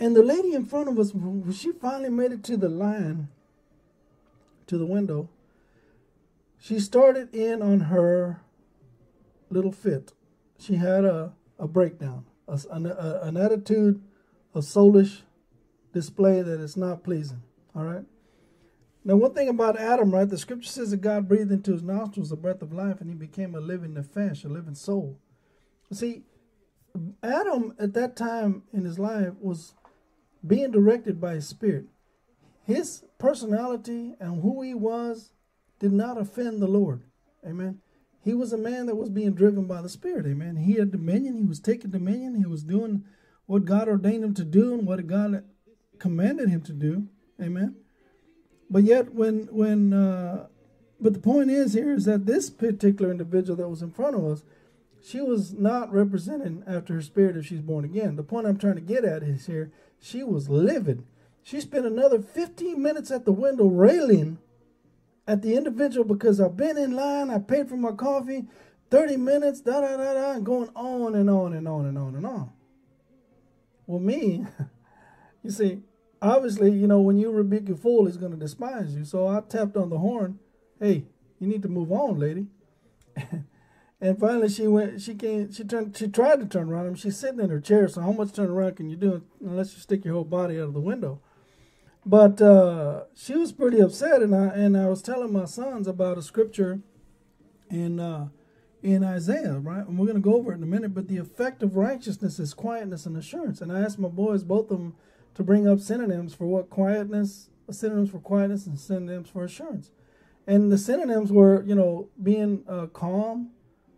[0.00, 3.28] And the lady in front of us, when she finally made it to the line,
[4.66, 5.28] to the window,
[6.60, 8.40] she started in on her
[9.50, 10.12] little fit.
[10.58, 14.02] She had a, a breakdown, a, an, a, an attitude
[14.54, 15.22] of soulish
[15.92, 17.42] display that is not pleasing.
[17.74, 18.04] All right.
[19.04, 20.28] Now, one thing about Adam, right?
[20.28, 23.16] The scripture says that God breathed into his nostrils the breath of life and he
[23.16, 25.18] became a living nefesh, a living soul.
[25.92, 26.24] See,
[27.22, 29.74] Adam at that time in his life was
[30.46, 31.86] being directed by his spirit.
[32.64, 35.32] His personality and who he was
[35.78, 37.02] did not offend the Lord.
[37.46, 37.80] Amen.
[38.22, 40.26] He was a man that was being driven by the Spirit.
[40.26, 40.56] Amen.
[40.56, 41.36] He had dominion.
[41.36, 42.34] He was taking dominion.
[42.34, 43.04] He was doing
[43.46, 45.44] what God ordained him to do and what God
[45.98, 47.08] commanded him to do.
[47.40, 47.76] Amen.
[48.68, 50.48] But yet, when when uh,
[51.00, 54.24] but the point is here is that this particular individual that was in front of
[54.24, 54.42] us
[55.02, 58.16] she was not representing after her spirit if she's born again.
[58.16, 61.04] The point I'm trying to get at is here, she was livid.
[61.42, 64.38] She spent another 15 minutes at the window railing
[65.28, 68.46] at the individual because I've been in line, I paid for my coffee,
[68.90, 72.26] 30 minutes, da da da da, going on and on and on and on and
[72.26, 72.50] on.
[73.86, 74.46] Well, me,
[75.44, 75.82] you see,
[76.22, 79.04] obviously, you know, when you rebuke a fool, he's going to despise you.
[79.04, 80.38] So I tapped on the horn.
[80.80, 81.04] Hey,
[81.38, 82.46] you need to move on, lady.
[84.00, 85.02] and finally, she went.
[85.02, 85.52] She came.
[85.52, 85.94] She turned.
[85.94, 86.86] She tried to turn around.
[86.86, 87.86] I mean, she's sitting in her chair.
[87.88, 90.68] So how much turn around can you do unless you stick your whole body out
[90.68, 91.20] of the window?
[92.08, 96.16] But uh, she was pretty upset, and I and I was telling my sons about
[96.16, 96.80] a scripture
[97.68, 98.28] in uh,
[98.82, 99.86] in Isaiah, right?
[99.86, 100.94] And we're to go over it in a minute.
[100.94, 103.60] But the effect of righteousness is quietness and assurance.
[103.60, 104.94] And I asked my boys, both of them,
[105.34, 109.90] to bring up synonyms for what quietness, synonyms for quietness, and synonyms for assurance.
[110.46, 113.50] And the synonyms were, you know, being uh, calm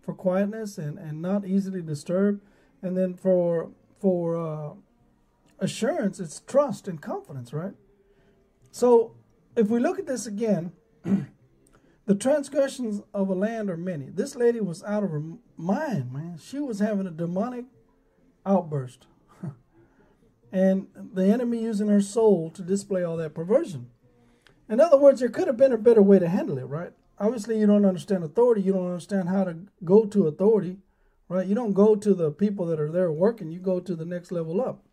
[0.02, 2.42] for quietness and, and not easily disturbed.
[2.82, 3.70] And then for
[4.00, 4.70] for uh,
[5.60, 7.74] assurance, it's trust and confidence, right?
[8.70, 9.14] So
[9.56, 10.72] if we look at this again,
[12.06, 14.10] the transgressions of a land are many.
[14.10, 15.22] This lady was out of her
[15.56, 16.38] mind, man.
[16.42, 17.66] She was having a demonic
[18.46, 19.06] outburst.
[20.52, 23.90] and the enemy using her soul to display all that perversion.
[24.68, 26.92] In other words, there could have been a better way to handle it, right?
[27.18, 28.62] Obviously, you don't understand authority.
[28.62, 30.78] You don't understand how to go to authority,
[31.28, 31.46] right?
[31.46, 33.50] You don't go to the people that are there working.
[33.50, 34.84] You go to the next level up.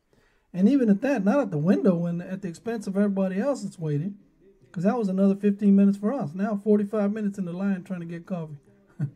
[0.53, 3.63] And even at that, not at the window when at the expense of everybody else
[3.63, 4.15] that's waiting,
[4.65, 6.31] because that was another 15 minutes for us.
[6.33, 8.57] Now 45 minutes in the line trying to get coffee.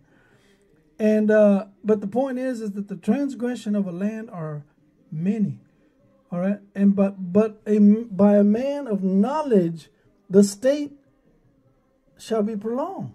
[1.00, 4.63] and uh, but the point is, is that the transgression of a land are
[5.12, 5.60] many.
[6.32, 9.89] All right, and but but a, by a man of knowledge
[10.30, 10.94] the state
[12.17, 13.13] shall be prolonged.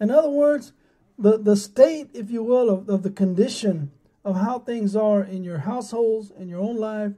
[0.00, 0.72] In other words,
[1.18, 3.90] the, the state, if you will, of, of the condition
[4.24, 7.12] of how things are in your households, in your own life,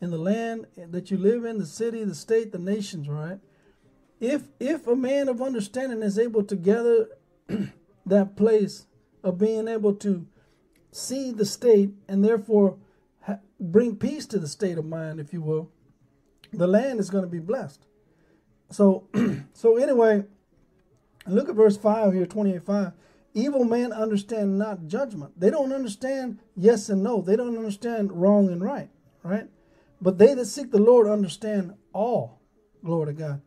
[0.00, 3.38] in the land that you live in, the city, the state, the nations, right?
[4.20, 7.08] If if a man of understanding is able to gather
[8.06, 8.86] that place
[9.22, 10.26] of being able to
[10.90, 12.76] see the state and therefore
[13.22, 15.70] ha- bring peace to the state of mind, if you will,
[16.52, 17.84] the land is going to be blessed.
[18.70, 19.08] So,
[19.52, 20.24] so anyway,
[21.26, 22.92] look at verse 5 here, 28 5.
[23.34, 25.38] Evil men understand not judgment.
[25.38, 27.20] They don't understand yes and no.
[27.20, 28.88] They don't understand wrong and right,
[29.22, 29.48] right?
[30.00, 32.40] But they that seek the Lord understand all.
[32.84, 33.42] Glory to God.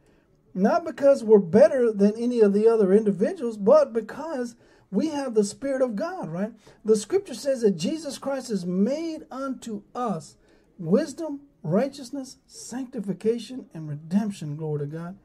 [0.54, 4.56] Not because we're better than any of the other individuals, but because
[4.92, 6.52] we have the Spirit of God, right?
[6.84, 10.36] The scripture says that Jesus Christ is made unto us
[10.78, 14.58] wisdom, righteousness, sanctification, and redemption.
[14.58, 15.18] Glory to God.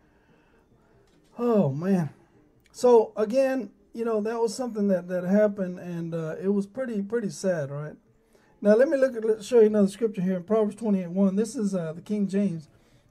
[1.39, 2.11] Oh man.
[2.71, 7.03] So again, you know that was something that that happened, and uh, it was pretty
[7.03, 7.95] pretty sad, right?
[8.67, 11.11] Now let me look at let's show you another scripture here in Proverbs twenty eight
[11.11, 11.37] one.
[11.37, 12.67] This is uh, the King James.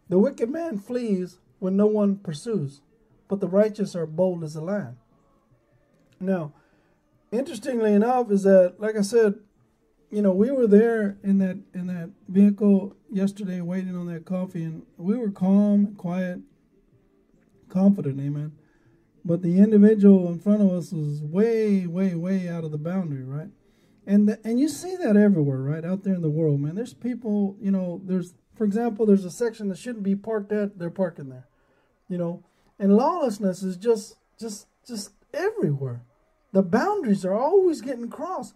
[0.09, 2.81] The wicked man flees when no one pursues,
[3.29, 4.97] but the righteous are bold as a lion.
[6.19, 6.51] Now,
[7.31, 9.35] interestingly enough, is that like I said,
[10.11, 14.63] you know, we were there in that in that vehicle yesterday, waiting on that coffee,
[14.63, 16.41] and we were calm, quiet,
[17.69, 18.51] confident, amen.
[19.23, 23.23] But the individual in front of us was way, way, way out of the boundary,
[23.23, 23.51] right?
[24.05, 25.83] And the, and you see that everywhere, right?
[25.83, 26.75] Out there in the world, man.
[26.75, 28.01] There's people, you know.
[28.03, 30.77] There's, for example, there's a section that shouldn't be parked at.
[30.77, 31.47] They're parking there,
[32.07, 32.43] you know.
[32.77, 36.01] And lawlessness is just, just, just everywhere.
[36.51, 38.53] The boundaries are always getting crossed.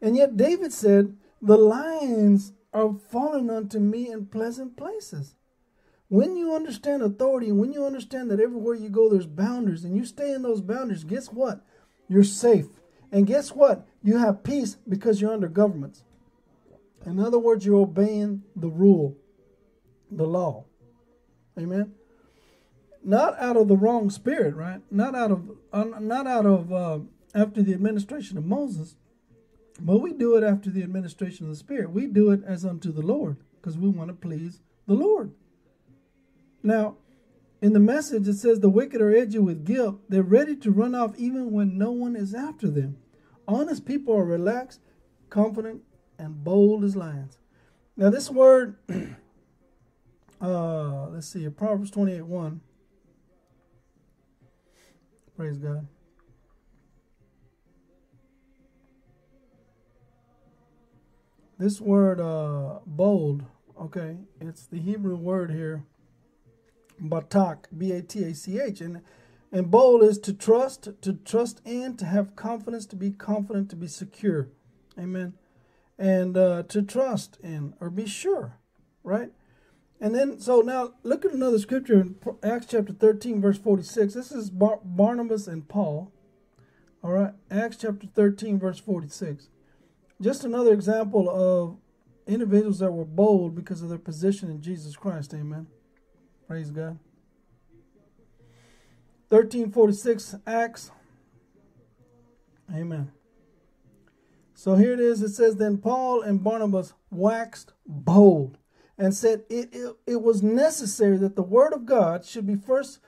[0.00, 5.34] And yet David said, The lions are falling unto me in pleasant places.
[6.08, 9.96] When you understand authority, and when you understand that everywhere you go there's boundaries, and
[9.96, 11.64] you stay in those boundaries, guess what?
[12.08, 12.66] You're safe.
[13.12, 13.86] And guess what?
[14.02, 16.02] You have peace because you're under governments.
[17.04, 19.16] In other words, you're obeying the rule,
[20.10, 20.64] the law.
[21.58, 21.92] Amen.
[23.04, 24.80] Not out of the wrong spirit, right?
[24.90, 25.50] Not out of,
[26.00, 27.00] not out of uh,
[27.34, 28.96] after the administration of Moses,
[29.80, 31.90] but we do it after the administration of the Spirit.
[31.90, 35.32] We do it as unto the Lord because we want to please the Lord.
[36.62, 36.96] Now,
[37.60, 40.00] in the message, it says the wicked are edgy with guilt.
[40.08, 42.98] They're ready to run off even when no one is after them.
[43.48, 44.80] Honest people are relaxed,
[45.30, 45.82] confident,
[46.18, 47.38] and bold as lions.
[47.96, 48.76] Now, this word,
[50.40, 52.60] uh, let's see, Proverbs 28 1.
[55.36, 55.86] Praise God.
[61.58, 63.44] This word uh, bold,
[63.80, 65.84] okay, it's the Hebrew word here,
[67.00, 68.80] batach, B A T A C H.
[68.80, 69.00] And
[69.52, 73.76] And bold is to trust, to trust in, to have confidence, to be confident, to
[73.76, 74.48] be secure.
[74.98, 75.34] Amen.
[75.98, 78.56] And uh, to trust in or be sure,
[79.04, 79.30] right?
[80.00, 84.14] And then, so now look at another scripture in Acts chapter 13, verse 46.
[84.14, 86.10] This is Bar- Barnabas and Paul.
[87.04, 89.48] All right, Acts chapter 13, verse 46.
[90.20, 91.76] Just another example of
[92.26, 95.34] individuals that were bold because of their position in Jesus Christ.
[95.34, 95.66] Amen.
[96.48, 96.98] Praise God.
[99.32, 100.90] 1346 Acts.
[102.70, 103.10] Amen.
[104.52, 105.22] So here it is.
[105.22, 108.58] It says, Then Paul and Barnabas waxed bold
[108.98, 112.98] and said it, it, it was necessary that the word of God should be first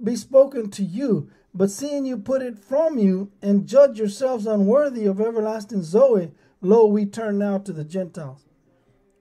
[0.00, 1.28] be spoken to you.
[1.52, 6.30] But seeing you put it from you and judge yourselves unworthy of everlasting Zoe,
[6.60, 8.46] lo, we turn now to the Gentiles.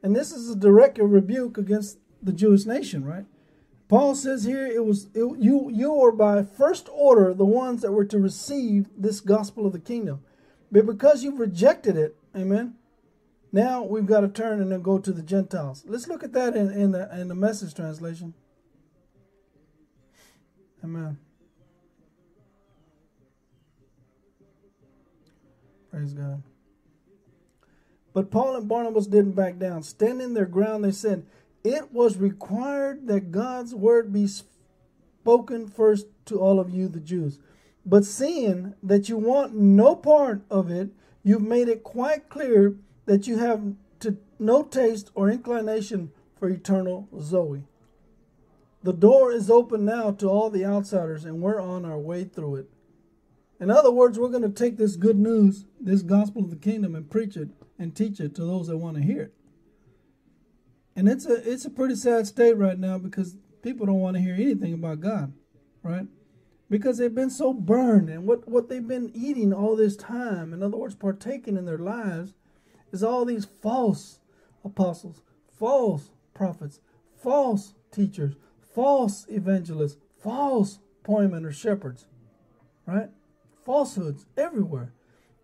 [0.04, 3.26] And this is a direct rebuke against the Jewish nation, right?
[3.92, 7.92] Paul says here it was it, you you were by first order the ones that
[7.92, 10.24] were to receive this gospel of the kingdom.
[10.72, 12.76] But because you've rejected it, amen.
[13.52, 15.84] Now we've got to turn and then go to the Gentiles.
[15.86, 18.34] Let's look at that in, in the in the message translation.
[20.82, 21.18] Amen.
[25.92, 26.44] Praise God.
[28.14, 29.84] But Paul and Barnabas didn't back down.
[29.84, 31.26] Standing their ground, they said,
[31.64, 37.40] It was required that God's word be spoken first to all of you, the Jews.
[37.86, 40.90] But seeing that you want no part of it,
[41.24, 47.08] you've made it quite clear that you have to, no taste or inclination for eternal
[47.20, 47.64] Zoe.
[48.84, 52.56] The door is open now to all the outsiders, and we're on our way through
[52.56, 52.70] it.
[53.60, 56.96] In other words, we're going to take this good news, this gospel of the kingdom,
[56.96, 59.34] and preach it and teach it to those that want to hear it.
[61.02, 64.22] And it's a it's a pretty sad state right now because people don't want to
[64.22, 65.34] hear anything about God,
[65.82, 66.06] right?
[66.70, 70.62] Because they've been so burned and what, what they've been eating all this time, in
[70.62, 72.36] other words, partaking in their lives,
[72.92, 74.20] is all these false
[74.64, 76.82] apostles, false prophets,
[77.20, 82.06] false teachers, false evangelists, false poemen or shepherds,
[82.86, 83.10] right?
[83.66, 84.94] Falsehoods everywhere.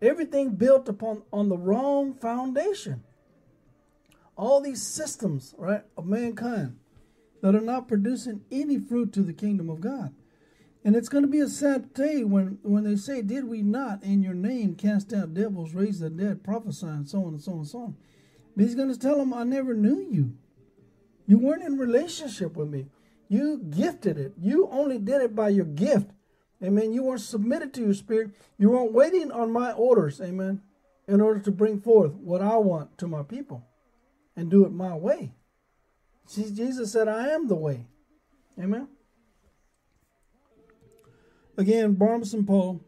[0.03, 3.03] Everything built upon on the wrong foundation.
[4.37, 6.77] All these systems, right, of mankind
[7.41, 10.13] that are not producing any fruit to the kingdom of God.
[10.85, 14.03] And it's going to be a sad day when, when they say, Did we not
[14.03, 17.53] in your name cast out devils, raise the dead, prophesy, and so on and so
[17.53, 17.95] on and so on?
[18.55, 20.37] But he's going to tell them, I never knew you.
[21.25, 22.85] You weren't in relationship with me.
[23.27, 24.33] You gifted it.
[24.39, 26.11] You only did it by your gift.
[26.63, 26.93] Amen.
[26.93, 28.31] You weren't submitted to your spirit.
[28.57, 30.21] You weren't waiting on my orders.
[30.21, 30.61] Amen.
[31.07, 33.67] In order to bring forth what I want to my people
[34.37, 35.33] and do it my way.
[36.27, 37.87] See, Jesus said, I am the way.
[38.57, 38.87] Amen.
[41.57, 42.81] Again, Barnabas and Paul,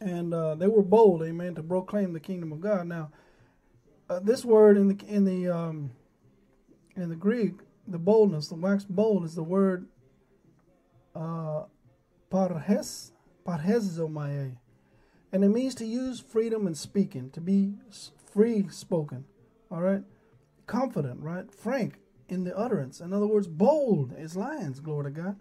[0.00, 2.86] and uh, they were bold, amen, to proclaim the kingdom of God.
[2.88, 3.10] Now,
[4.10, 5.90] uh, this word in the in the um,
[6.96, 7.54] in the Greek,
[7.86, 9.86] the boldness, the wax bold, is the word
[11.14, 11.64] uh,
[12.30, 13.12] parhes,
[13.46, 14.56] parhezomae.
[15.30, 17.74] And it means to use freedom in speaking, to be
[18.32, 19.26] free spoken.
[19.70, 20.02] All right?
[20.68, 21.52] Confident, right?
[21.52, 21.98] Frank
[22.28, 23.00] in the utterance.
[23.00, 25.36] In other words, bold as lions, glory to God.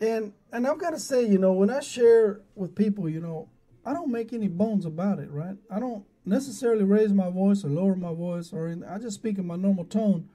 [0.00, 3.48] And and I've got to say, you know, when I share with people, you know,
[3.84, 5.56] I don't make any bones about it, right?
[5.68, 8.88] I don't necessarily raise my voice or lower my voice or anything.
[8.88, 10.28] I just speak in my normal tone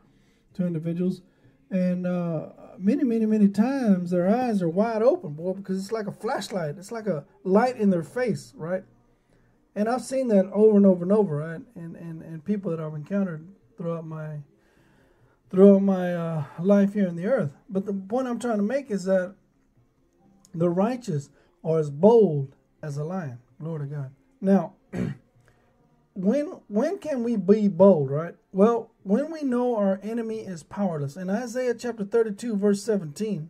[0.56, 1.22] to individuals
[1.72, 6.08] and uh, many, many, many times their eyes are wide open, boy, because it's like
[6.08, 6.76] a flashlight.
[6.78, 8.84] It's like a light in their face, right?
[9.76, 11.62] And I've seen that over and over and over, right?
[11.76, 13.48] And and, and people that I've encountered
[13.78, 14.40] throughout my
[15.50, 17.52] throughout my uh, life here on the earth.
[17.70, 19.36] But the point I'm trying to make is that
[20.54, 21.30] the righteous
[21.64, 23.40] are as bold as a lion.
[23.60, 24.12] Lord of God.
[24.42, 24.74] Now,
[26.14, 28.36] when when can we be bold, right?
[28.52, 31.16] Well, when we know our enemy is powerless.
[31.16, 33.50] In Isaiah chapter 32, verse 17,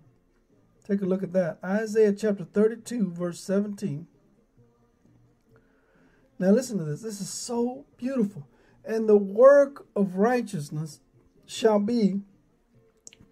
[0.87, 1.59] take a look at that.
[1.63, 4.07] Isaiah chapter 32, verse 17.
[6.37, 7.01] Now, listen to this.
[7.01, 8.47] This is so beautiful.
[8.87, 10.99] And the work of righteousness
[11.45, 12.21] shall be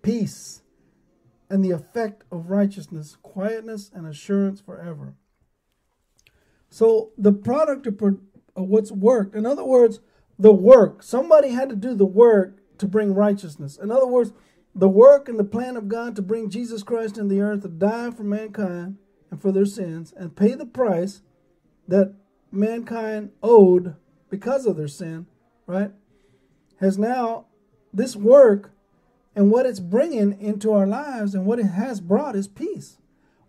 [0.02, 0.62] peace,
[1.50, 5.16] and the effect of righteousness, quietness and assurance forever.
[6.70, 8.02] So, the product of
[8.56, 10.00] what's worked, in other words,
[10.40, 11.04] the work.
[11.04, 13.78] Somebody had to do the work to bring righteousness.
[13.78, 14.34] In other words,
[14.76, 17.68] the work and the plan of God to bring Jesus Christ in the earth to
[17.68, 18.98] die for mankind
[19.30, 21.22] and for their sins and pay the price
[21.88, 22.16] that
[22.52, 23.96] mankind owed
[24.30, 25.28] because of their sin,
[25.68, 25.92] right?
[26.80, 27.46] Has now
[27.94, 28.72] this work
[29.36, 32.98] and what it's bringing into our lives and what it has brought is peace.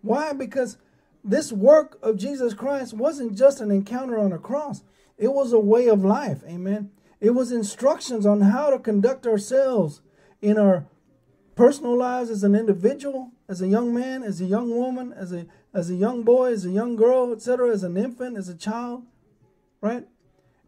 [0.01, 0.33] Why?
[0.33, 0.79] Because
[1.23, 4.83] this work of Jesus Christ wasn't just an encounter on a cross,
[5.17, 6.43] it was a way of life.
[6.47, 6.91] Amen.
[7.21, 10.03] It was instructions on how to conduct ourselves
[10.43, 10.87] in our
[11.55, 15.47] personal lives as an individual, as a young man, as a young woman, as a
[15.73, 19.05] as a young boy, as a young girl, etc., as an infant, as a child,
[19.81, 20.07] right?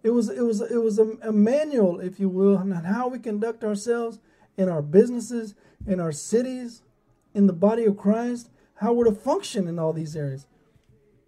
[0.07, 3.18] It was it was it was a, a manual, if you will, on how we
[3.18, 4.20] conduct ourselves
[4.57, 6.82] in our businesses, in our cities,
[7.34, 10.46] in the body of Christ, how we're to function in all these areas.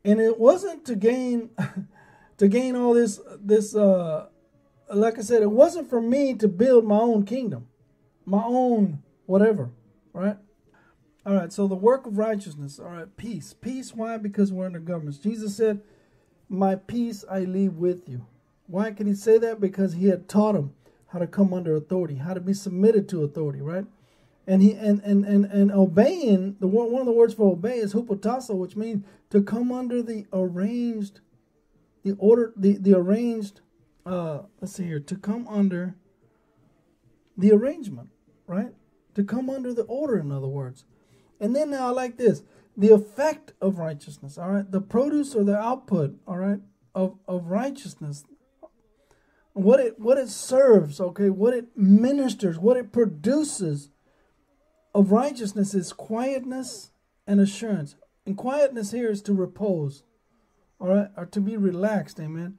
[0.04, 1.50] And it wasn't to gain
[2.36, 4.28] to gain all this this uh
[4.94, 7.66] like I said, it wasn't for me to build my own kingdom,
[8.24, 9.70] my own whatever,
[10.12, 10.36] right?
[11.26, 13.52] All right, so the work of righteousness, all right, peace.
[13.60, 14.18] Peace, why?
[14.18, 15.18] Because we're under governments.
[15.18, 15.80] Jesus said,
[16.48, 18.24] My peace I leave with you.
[18.68, 19.60] Why can he say that?
[19.60, 20.74] Because he had taught them
[21.08, 23.86] how to come under authority, how to be submitted to authority, right?
[24.46, 27.94] And he and and and, and obeying the one of the words for obey is
[27.94, 31.20] hupotasso, which means to come under the arranged,
[32.04, 33.60] the order, the the arranged.
[34.06, 35.94] Uh, let's see here, to come under
[37.36, 38.08] the arrangement,
[38.46, 38.72] right?
[39.14, 40.84] To come under the order, in other words.
[41.40, 42.42] And then now I like this
[42.78, 44.70] the effect of righteousness, all right?
[44.70, 46.60] The produce or the output, all right,
[46.94, 48.24] of, of righteousness.
[49.58, 53.90] What it what it serves, okay, what it ministers, what it produces
[54.94, 56.92] of righteousness is quietness
[57.26, 57.96] and assurance.
[58.24, 60.04] And quietness here is to repose,
[60.78, 62.56] all right, or to be relaxed, amen.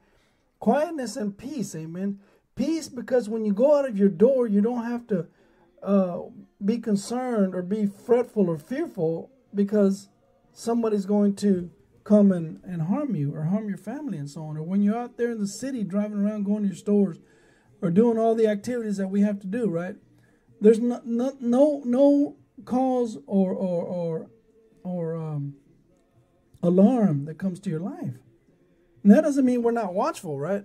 [0.58, 2.18] Quietness and peace, amen.
[2.54, 5.26] Peace because when you go out of your door, you don't have to
[5.82, 6.18] uh,
[6.62, 10.10] be concerned or be fretful or fearful because
[10.52, 11.70] somebody's going to
[12.10, 14.56] come and, and harm you or harm your family and so on.
[14.56, 17.18] Or when you're out there in the city driving around, going to your stores,
[17.80, 19.94] or doing all the activities that we have to do, right?
[20.60, 24.30] There's no no no, no cause or or or
[24.82, 25.54] or um,
[26.64, 28.16] alarm that comes to your life.
[29.02, 30.64] And that doesn't mean we're not watchful, right?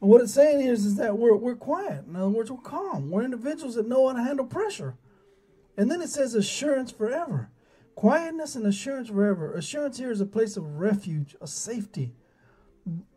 [0.00, 2.04] And what it's saying is, is that we're, we're quiet.
[2.06, 3.10] In other words, we're calm.
[3.10, 4.96] We're individuals that know how to handle pressure.
[5.76, 7.50] And then it says assurance forever.
[7.96, 9.54] Quietness and assurance forever.
[9.54, 12.12] Assurance here is a place of refuge, a safety,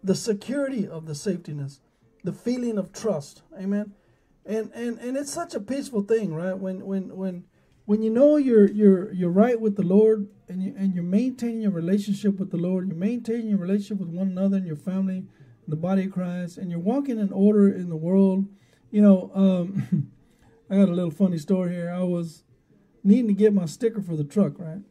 [0.02, 1.82] the security of the safetiness,
[2.24, 3.42] the feeling of trust.
[3.60, 3.92] Amen.
[4.46, 6.58] And and and it's such a peaceful thing, right?
[6.58, 7.44] When when when
[7.86, 11.62] when you know you're you're you're right with the Lord and you and you're maintaining
[11.64, 15.26] your relationship with the Lord, you're maintaining your relationship with one another and your family,
[15.68, 18.48] the body of Christ, and you're walking in order in the world.
[18.92, 20.10] You know, um,
[20.70, 21.92] I got a little funny story here.
[21.92, 22.44] I was
[23.04, 24.82] needing to get my sticker for the truck, right?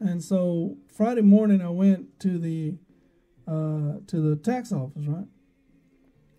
[0.00, 2.74] And so Friday morning, I went to the
[3.46, 5.26] uh, to the tax office, right?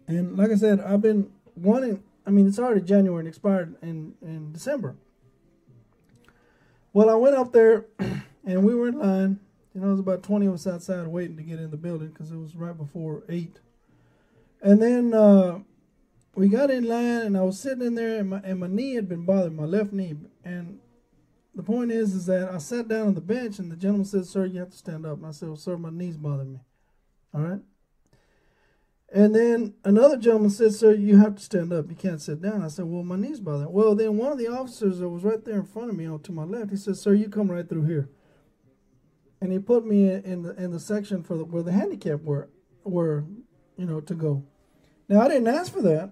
[0.07, 2.03] And like I said, I've been wanting.
[2.25, 4.95] I mean, it's already January and expired in in December.
[6.93, 7.85] Well, I went up there,
[8.45, 9.39] and we were in line.
[9.73, 12.09] You know, it was about twenty of us outside waiting to get in the building
[12.09, 13.59] because it was right before eight.
[14.61, 15.59] And then uh,
[16.35, 18.95] we got in line, and I was sitting in there, and my, and my knee
[18.95, 20.15] had been bothering my left knee.
[20.43, 20.79] And
[21.55, 24.25] the point is, is that I sat down on the bench, and the gentleman said,
[24.25, 26.59] "Sir, you have to stand up." And I said, "Well, sir, my knees bother me."
[27.33, 27.61] All right.
[29.11, 31.89] And then another gentleman said, "Sir, you have to stand up.
[31.89, 33.71] You can't sit down." I said, "Well, my knees bother." Me.
[33.71, 36.19] Well, then one of the officers that was right there in front of me, on
[36.21, 38.09] to my left, he said, "Sir, you come right through here."
[39.41, 42.49] And he put me in the in the section for the, where the handicapped were
[42.83, 43.25] were
[43.79, 44.43] you know, to go.
[45.07, 46.11] Now, I didn't ask for that,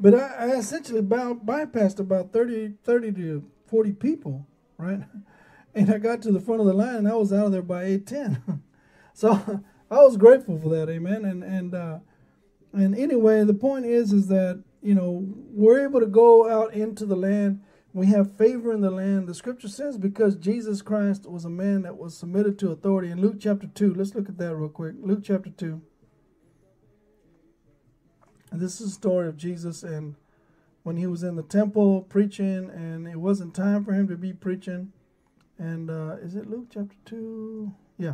[0.00, 4.46] but I, I essentially bypassed about 30, 30 to 40 people,
[4.78, 5.00] right?
[5.74, 7.60] And I got to the front of the line and I was out of there
[7.60, 8.62] by 810.
[9.12, 11.26] so I was grateful for that, amen.
[11.26, 11.98] And, and, uh,
[12.72, 17.04] and anyway, the point is, is that, you know, we're able to go out into
[17.04, 17.60] the land.
[17.92, 19.28] We have favor in the land.
[19.28, 23.10] The scripture says because Jesus Christ was a man that was submitted to authority.
[23.10, 24.94] In Luke chapter 2, let's look at that real quick.
[25.02, 25.82] Luke chapter 2.
[28.50, 30.14] And this is a story of Jesus and
[30.86, 34.32] when he was in the temple preaching and it wasn't time for him to be
[34.32, 34.92] preaching.
[35.58, 37.74] And uh, is it Luke chapter 2?
[37.98, 38.12] Yeah.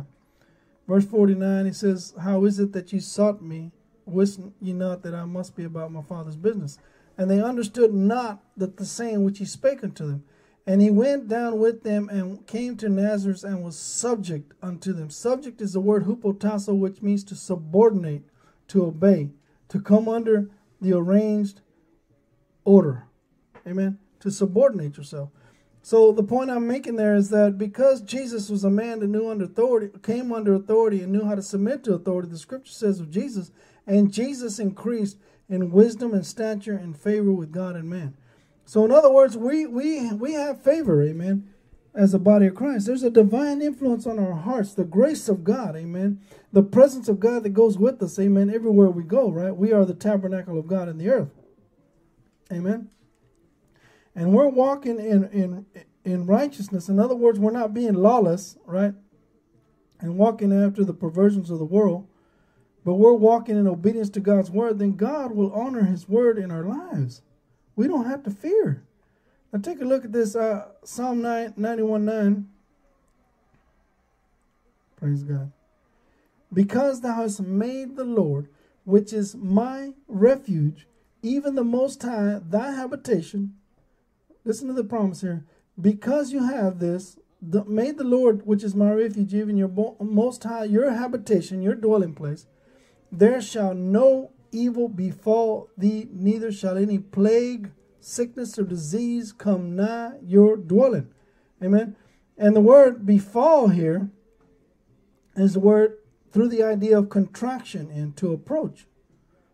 [0.87, 3.73] Verse 49, he says, How is it that you sought me?
[4.07, 6.79] Wist ye not that I must be about my father's business?
[7.15, 10.23] And they understood not that the saying which he spake unto them.
[10.65, 15.11] And he went down with them and came to Nazareth and was subject unto them.
[15.11, 18.23] Subject is the word hupotasso, which means to subordinate,
[18.69, 19.29] to obey
[19.69, 20.49] to come under
[20.81, 21.61] the arranged
[22.65, 23.05] order.
[23.67, 23.99] Amen.
[24.21, 25.29] To subordinate yourself.
[25.81, 29.29] So the point I'm making there is that because Jesus was a man that knew
[29.29, 33.01] under authority, came under authority and knew how to submit to authority, the scripture says
[33.01, 33.51] of Jesus,
[33.85, 35.17] and Jesus increased
[35.49, 38.15] in wisdom and stature and favor with God and man.
[38.65, 41.49] So in other words, we we we have favor, amen.
[41.93, 42.87] as a body of Christ.
[42.87, 46.21] There's a divine influence on our hearts, the grace of God, amen.
[46.51, 49.55] The presence of God that goes with us, amen, everywhere we go, right?
[49.55, 51.29] We are the tabernacle of God in the earth.
[52.53, 52.89] Amen.
[54.15, 55.65] And we're walking in in
[56.03, 56.89] in righteousness.
[56.89, 58.93] In other words, we're not being lawless, right?
[59.99, 62.07] And walking after the perversions of the world,
[62.83, 66.51] but we're walking in obedience to God's word, then God will honor his word in
[66.51, 67.21] our lives.
[67.75, 68.83] We don't have to fear.
[69.51, 72.49] Now take a look at this uh, Psalm 9, 91 9.
[74.97, 75.51] Praise God.
[76.51, 78.47] Because thou hast made the Lord,
[78.83, 80.87] which is my refuge,
[81.23, 83.55] even the Most High, thy habitation.
[84.45, 85.45] Listen to the promise here.
[85.79, 90.43] Because you have this, the, made the Lord, which is my refuge, even your Most
[90.43, 92.45] High, your habitation, your dwelling place,
[93.11, 100.11] there shall no evil befall thee, neither shall any plague sickness or disease come nigh
[100.21, 101.07] your dwelling.
[101.63, 101.95] Amen.
[102.37, 104.09] And the word befall here
[105.35, 105.97] is the word
[106.31, 108.85] through the idea of contraction and to approach.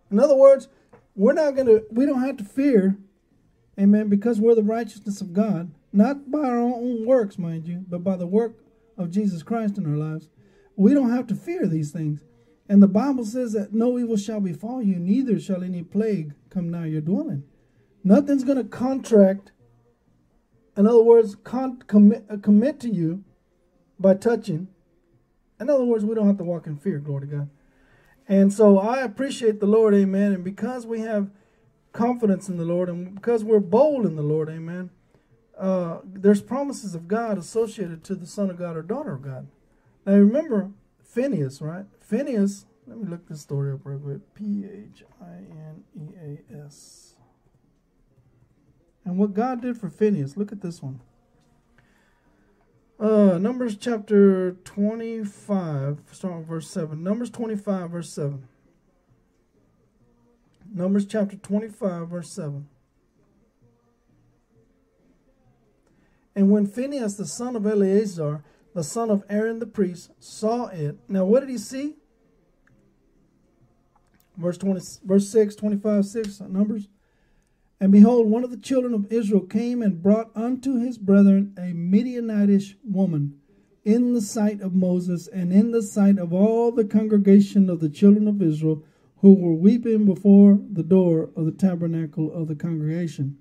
[0.09, 0.67] In other words,
[1.19, 2.97] we're not going to, we don't have to fear,
[3.77, 8.05] amen, because we're the righteousness of God, not by our own works, mind you, but
[8.05, 8.53] by the work
[8.97, 10.29] of Jesus Christ in our lives.
[10.77, 12.21] We don't have to fear these things.
[12.69, 16.71] And the Bible says that no evil shall befall you, neither shall any plague come
[16.71, 17.43] nigh your dwelling.
[18.01, 19.51] Nothing's going to contract,
[20.77, 23.25] in other words, con- commit, uh, commit to you
[23.99, 24.69] by touching.
[25.59, 27.49] In other words, we don't have to walk in fear, glory to God.
[28.29, 30.31] And so I appreciate the Lord, amen.
[30.31, 31.31] And because we have
[31.91, 34.91] confidence in the Lord and because we're bold in the Lord, amen,
[35.57, 39.47] uh, there's promises of God associated to the son of God or daughter of God.
[40.05, 40.69] Now remember
[41.03, 41.85] Phineas, right?
[41.99, 44.33] Phineas, let me look this story up real quick.
[44.35, 47.15] P H I N E A S.
[49.03, 51.01] And what God did for Phineas, look at this one.
[52.99, 57.01] Uh, Numbers chapter 25, starting verse 7.
[57.01, 58.45] Numbers 25, verse 7.
[60.73, 62.67] Numbers chapter 25, verse 7.
[66.35, 68.43] And when Phinehas, the son of Eleazar,
[68.75, 70.97] the son of Aaron the priest, saw it.
[71.07, 71.95] Now, what did he see?
[74.35, 76.89] Verse 20, verse 6, 25, 6, Numbers.
[77.79, 81.73] And behold, one of the children of Israel came and brought unto his brethren a
[81.73, 83.39] Midianitish woman
[83.85, 87.89] in the sight of Moses and in the sight of all the congregation of the
[87.89, 88.83] children of Israel
[89.21, 93.37] who were weeping before the door of the tabernacle of the congregation.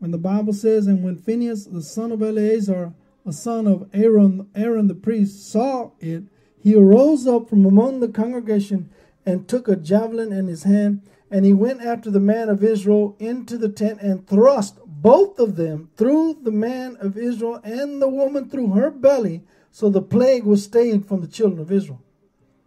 [0.00, 2.94] And the Bible says, And when Phinehas, the son of Eleazar,
[3.26, 6.24] a son of Aaron, Aaron the priest, saw it,
[6.58, 8.90] he arose up from among the congregation
[9.26, 11.02] and took a javelin in his hand
[11.34, 15.56] and he went after the man of Israel into the tent and thrust both of
[15.56, 19.42] them through the man of Israel and the woman through her belly.
[19.72, 22.00] So the plague was stayed from the children of Israel.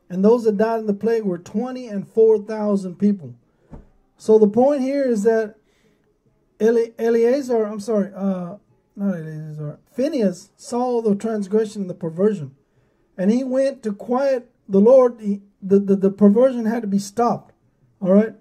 [0.09, 3.35] And those that died in the plague were 20 and 4,000 people.
[4.17, 5.55] So the point here is that
[6.61, 8.57] Eli- Eleazar, I'm sorry, uh,
[8.97, 12.53] not Eleazar, Phineas saw the transgression and the perversion.
[13.17, 15.21] And he went to quiet the Lord.
[15.21, 17.53] He, the, the, the perversion had to be stopped.
[18.01, 18.33] All right.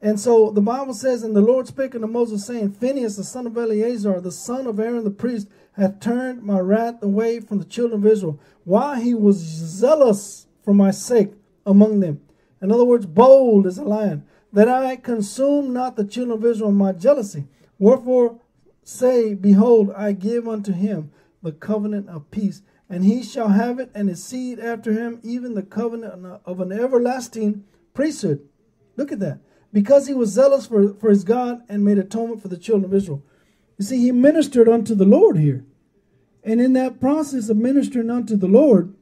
[0.00, 3.46] And so the Bible says, And the Lord spake unto Moses, saying, Phinehas, the son
[3.46, 7.64] of Eleazar, the son of Aaron the priest, hath turned my wrath away from the
[7.64, 11.32] children of Israel, while he was zealous for my sake
[11.66, 12.20] among them.
[12.62, 16.70] In other words, bold as a lion, that I consume not the children of Israel
[16.70, 17.46] in my jealousy.
[17.78, 18.40] Wherefore
[18.82, 21.10] say, Behold, I give unto him
[21.42, 25.54] the covenant of peace, and he shall have it, and his seed after him, even
[25.54, 28.48] the covenant of an everlasting priesthood.
[28.96, 29.40] Look at that
[29.72, 32.94] because he was zealous for, for his God and made atonement for the children of
[32.94, 33.22] Israel.
[33.76, 35.64] You see, he ministered unto the Lord here.
[36.42, 38.94] And in that process of ministering unto the Lord,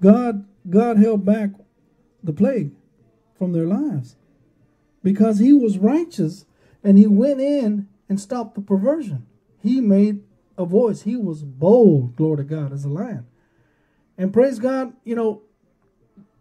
[0.00, 1.50] God, God held back
[2.22, 2.72] the plague
[3.38, 4.16] from their lives
[5.02, 6.44] because he was righteous
[6.82, 9.26] and he went in and stopped the perversion.
[9.62, 10.22] He made
[10.58, 11.02] a voice.
[11.02, 13.26] He was bold, glory to God, as a lion.
[14.16, 15.42] And praise God, you know,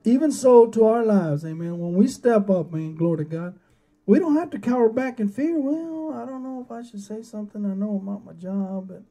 [0.04, 1.80] even so to our lives, amen.
[1.80, 3.60] When we step up, man, glory to God,
[4.06, 5.58] we don't have to cower back in fear.
[5.58, 7.66] Well, I don't know if I should say something.
[7.66, 9.04] I know about my job, but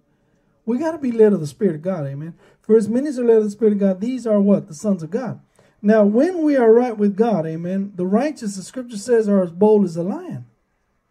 [0.67, 2.35] we got to be led of the Spirit of God, amen.
[2.61, 4.69] For as many as are led of the Spirit of God, these are what?
[4.69, 5.41] The sons of God.
[5.81, 9.51] Now, when we are right with God, amen, the righteous, the scripture says, are as
[9.51, 10.47] bold as a lion,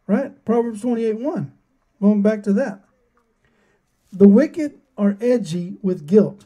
[0.07, 0.43] right?
[0.45, 1.51] Proverbs 28 1.
[2.01, 2.81] Going back to that.
[4.13, 6.45] The wicked are edgy with guilt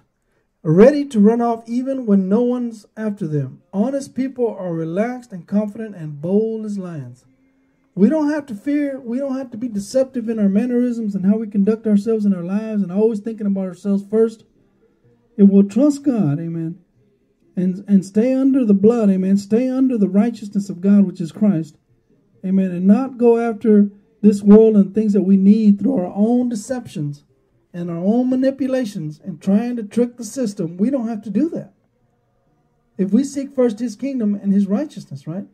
[0.74, 3.62] ready to run off even when no one's after them.
[3.72, 7.26] Honest people are relaxed and confident and bold as lions.
[7.94, 9.00] We don't have to fear.
[9.00, 12.34] We don't have to be deceptive in our mannerisms and how we conduct ourselves in
[12.34, 14.44] our lives and always thinking about ourselves first.
[15.38, 16.80] It will trust God, amen.
[17.56, 19.38] And and stay under the blood, amen.
[19.38, 21.78] Stay under the righteousness of God, which is Christ.
[22.44, 22.72] Amen.
[22.72, 23.92] And not go after
[24.22, 27.25] this world and things that we need through our own deceptions
[27.76, 30.78] and our own manipulations and trying to trick the system.
[30.78, 31.74] We don't have to do that.
[32.98, 35.46] If we seek first his kingdom and his righteousness, right?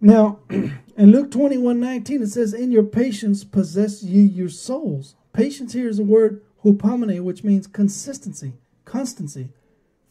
[0.00, 5.16] Now, in Luke 21 19, it says, In your patience possess ye your souls.
[5.32, 8.52] Patience here is a word hupomene, which means consistency,
[8.84, 9.48] constancy,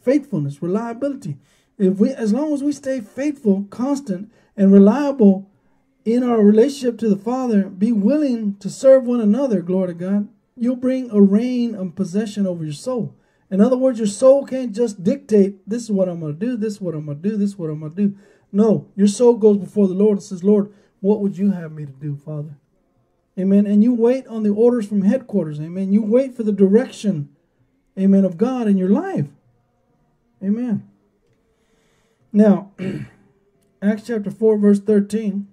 [0.02, 1.38] faithfulness, reliability.
[1.78, 5.48] If we as long as we stay faithful, constant, and reliable
[6.04, 10.28] in our relationship to the Father, be willing to serve one another, glory to God,
[10.62, 13.16] you'll bring a reign of possession over your soul.
[13.50, 16.56] In other words, your soul can't just dictate, this is what I'm going to do,
[16.56, 18.16] this is what I'm going to do, this is what I'm going to do.
[18.52, 21.84] No, your soul goes before the Lord and says, Lord, what would you have me
[21.84, 22.56] to do, Father?
[23.36, 23.66] Amen.
[23.66, 25.58] And you wait on the orders from headquarters.
[25.58, 25.92] Amen.
[25.92, 27.30] You wait for the direction,
[27.98, 29.26] amen, of God in your life.
[30.44, 30.88] Amen.
[32.32, 32.70] Now,
[33.82, 35.48] Acts chapter 4, verse 13.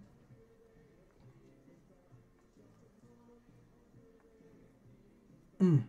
[5.62, 5.84] Mm.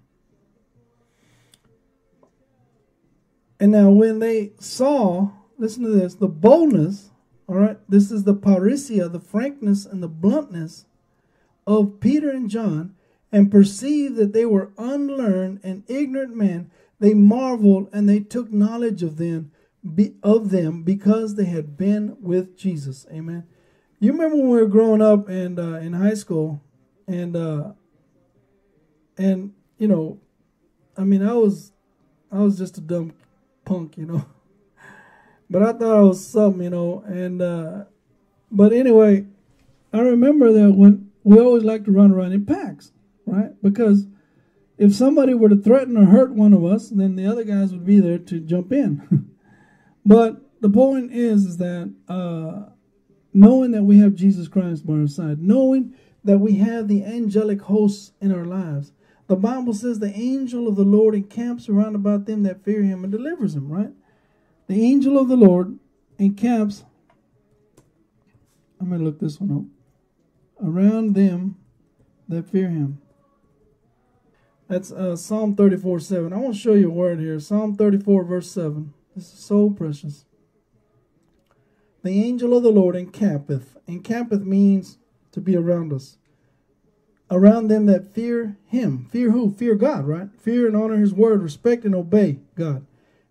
[3.58, 7.10] And now, when they saw, listen to this, the boldness,
[7.46, 10.86] all right, this is the parrhesia, the frankness and the bluntness
[11.66, 12.94] of Peter and John,
[13.30, 19.02] and perceived that they were unlearned and ignorant men, they marveled and they took knowledge
[19.02, 19.52] of them,
[19.94, 23.06] be, of them because they had been with Jesus.
[23.12, 23.46] Amen.
[23.98, 26.62] You remember when we were growing up and uh, in high school,
[27.06, 27.72] and uh,
[29.18, 30.20] and you know,
[30.96, 31.72] I mean, I was
[32.30, 33.14] I was just a dumb
[33.64, 34.24] punk, you know.
[35.50, 37.02] but I thought I was something, you know.
[37.06, 37.84] And uh,
[38.52, 39.26] but anyway,
[39.92, 42.92] I remember that when we always like to run around in packs,
[43.26, 43.50] right?
[43.62, 44.06] Because
[44.76, 47.86] if somebody were to threaten or hurt one of us, then the other guys would
[47.86, 49.30] be there to jump in.
[50.04, 52.70] but the point is, is that uh,
[53.32, 57.62] knowing that we have Jesus Christ by our side, knowing that we have the angelic
[57.62, 58.92] hosts in our lives,
[59.30, 63.04] the Bible says the angel of the Lord encamps around about them that fear him
[63.04, 63.92] and delivers them, right?
[64.66, 65.78] The angel of the Lord
[66.18, 66.82] encamps.
[68.80, 70.66] I'm going to look this one up.
[70.66, 71.58] Around them
[72.26, 73.00] that fear him.
[74.66, 76.32] That's uh, Psalm 34 7.
[76.32, 77.38] I want to show you a word here.
[77.38, 78.92] Psalm 34, verse 7.
[79.14, 80.24] This is so precious.
[82.02, 83.76] The angel of the Lord encampeth.
[83.86, 84.98] Encampeth means
[85.30, 86.18] to be around us
[87.30, 89.06] around them that fear him.
[89.10, 89.52] Fear who?
[89.52, 90.28] Fear God, right?
[90.38, 92.86] Fear and honor his word, respect and obey God.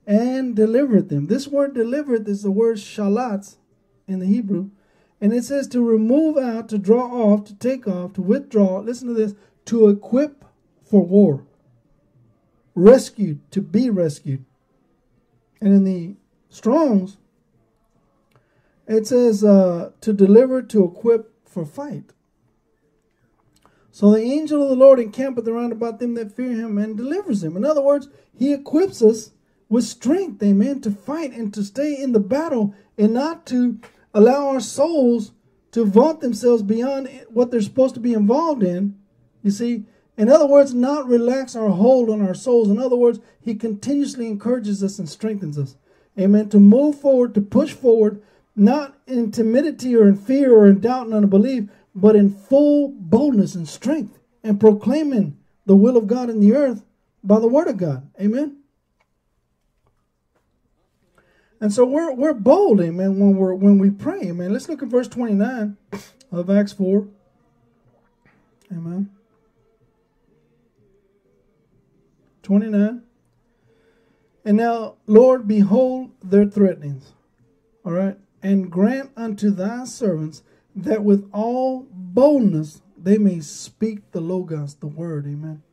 [0.08, 1.28] And delivereth them.
[1.28, 3.56] This word delivereth is the word shalat
[4.08, 4.70] in the Hebrew.
[5.22, 8.80] And it says to remove out, to draw off, to take off, to withdraw.
[8.80, 9.36] Listen to this
[9.66, 10.46] to equip
[10.84, 11.46] for war.
[12.74, 14.46] Rescued, to be rescued.
[15.62, 16.16] And in the
[16.50, 17.18] Strongs,
[18.88, 22.14] it says uh, to deliver, to equip for fight.
[24.00, 27.42] So the angel of the Lord encampeth around about them that fear him and delivers
[27.42, 27.58] them.
[27.58, 29.32] In other words, he equips us
[29.68, 33.78] with strength, amen, to fight and to stay in the battle and not to
[34.14, 35.34] allow our souls
[35.72, 38.98] to vaunt themselves beyond what they're supposed to be involved in.
[39.44, 39.84] You see,
[40.18, 42.70] in other words, not relax our hold on our souls.
[42.70, 45.76] In other words, he continuously encourages us and strengthens us.
[46.18, 46.48] Amen.
[46.52, 48.22] To move forward, to push forward,
[48.56, 51.68] not in timidity or in fear or in doubt and unbelief,
[52.00, 56.84] but in full boldness and strength and proclaiming the will of God in the earth
[57.24, 58.10] by the word of God.
[58.20, 58.58] Amen.
[61.62, 64.22] And so we're we're bold, amen, when we're when we pray.
[64.30, 64.54] Amen.
[64.54, 65.76] Let's look at verse 29
[66.32, 67.08] of Acts 4.
[68.72, 69.10] Amen.
[72.44, 73.04] 29.
[74.46, 77.14] And now, Lord, behold their threatenings.
[77.86, 78.18] All right.
[78.42, 80.44] And grant unto thy servants
[80.84, 85.26] that with all boldness they may speak the Logos, the word.
[85.26, 85.64] Amen.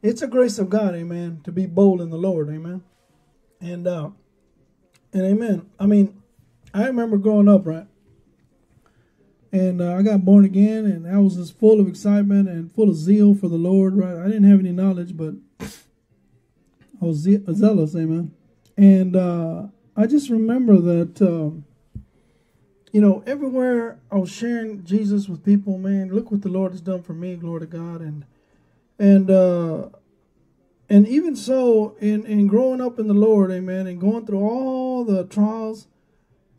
[0.00, 2.82] It's a grace of God, amen, to be bold in the Lord, amen.
[3.60, 4.10] And uh
[5.12, 5.68] and amen.
[5.80, 6.22] I mean,
[6.72, 7.86] I remember growing up, right?
[9.50, 12.90] And uh, I got born again, and I was just full of excitement and full
[12.90, 14.16] of zeal for the Lord, right?
[14.16, 18.34] I didn't have any knowledge, but I was ze- zealous, amen.
[18.76, 21.64] And uh, I just remember that um,
[22.92, 26.80] you know, everywhere I was sharing Jesus with people, man, look what the Lord has
[26.80, 28.00] done for me, glory to God.
[28.00, 28.24] And
[28.98, 29.88] and uh
[30.88, 35.04] and even so in in growing up in the Lord, amen, and going through all
[35.04, 35.86] the trials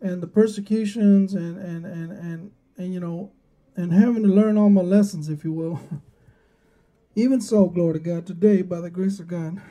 [0.02, 3.32] and the persecutions and and and and and you know,
[3.76, 5.80] and having to learn all my lessons, if you will.
[7.16, 9.62] Even so, glory to God, today, by the grace of God,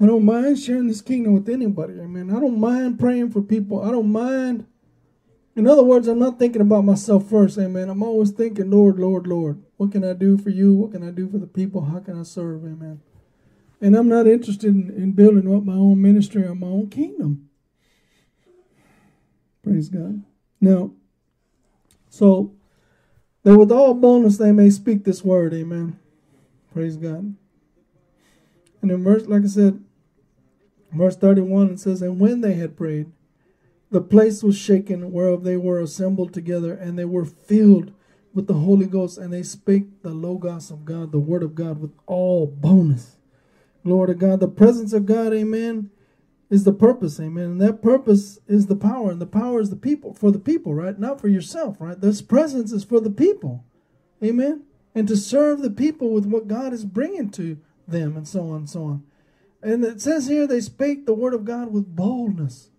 [0.00, 1.94] I don't mind sharing this kingdom with anybody.
[1.94, 2.30] Amen.
[2.30, 3.82] I don't mind praying for people.
[3.82, 4.66] I don't mind.
[5.54, 7.56] In other words, I'm not thinking about myself first.
[7.58, 7.88] Amen.
[7.88, 10.74] I'm always thinking, Lord, Lord, Lord, what can I do for you?
[10.74, 11.86] What can I do for the people?
[11.86, 12.64] How can I serve?
[12.64, 13.00] Amen.
[13.80, 17.48] And I'm not interested in, in building up my own ministry or my own kingdom.
[19.62, 20.22] Praise God.
[20.60, 20.92] Now,
[22.10, 22.52] so
[23.42, 25.54] that with all boldness they may speak this word.
[25.54, 25.98] Amen.
[26.72, 27.34] Praise God.
[28.82, 29.82] And in verse, like I said,
[30.98, 33.10] verse 31, it says, And when they had prayed,
[33.90, 37.92] the place was shaken whereof they were assembled together, and they were filled
[38.34, 41.80] with the Holy Ghost, and they spake the Logos of God, the Word of God,
[41.80, 43.16] with all boldness.
[43.84, 44.40] Glory to God.
[44.40, 45.90] The presence of God, amen,
[46.50, 47.44] is the purpose, amen.
[47.44, 50.74] And that purpose is the power, and the power is the people, for the people,
[50.74, 50.98] right?
[50.98, 52.00] Not for yourself, right?
[52.00, 53.64] This presence is for the people,
[54.22, 54.64] amen.
[54.94, 58.56] And to serve the people with what God is bringing to them, and so on
[58.56, 59.04] and so on.
[59.66, 62.70] And it says here they spake the word of God with boldness.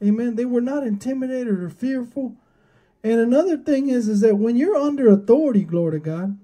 [0.00, 0.36] Amen.
[0.36, 2.36] They were not intimidated or fearful.
[3.02, 6.38] And another thing is, is that when you're under authority, glory to God,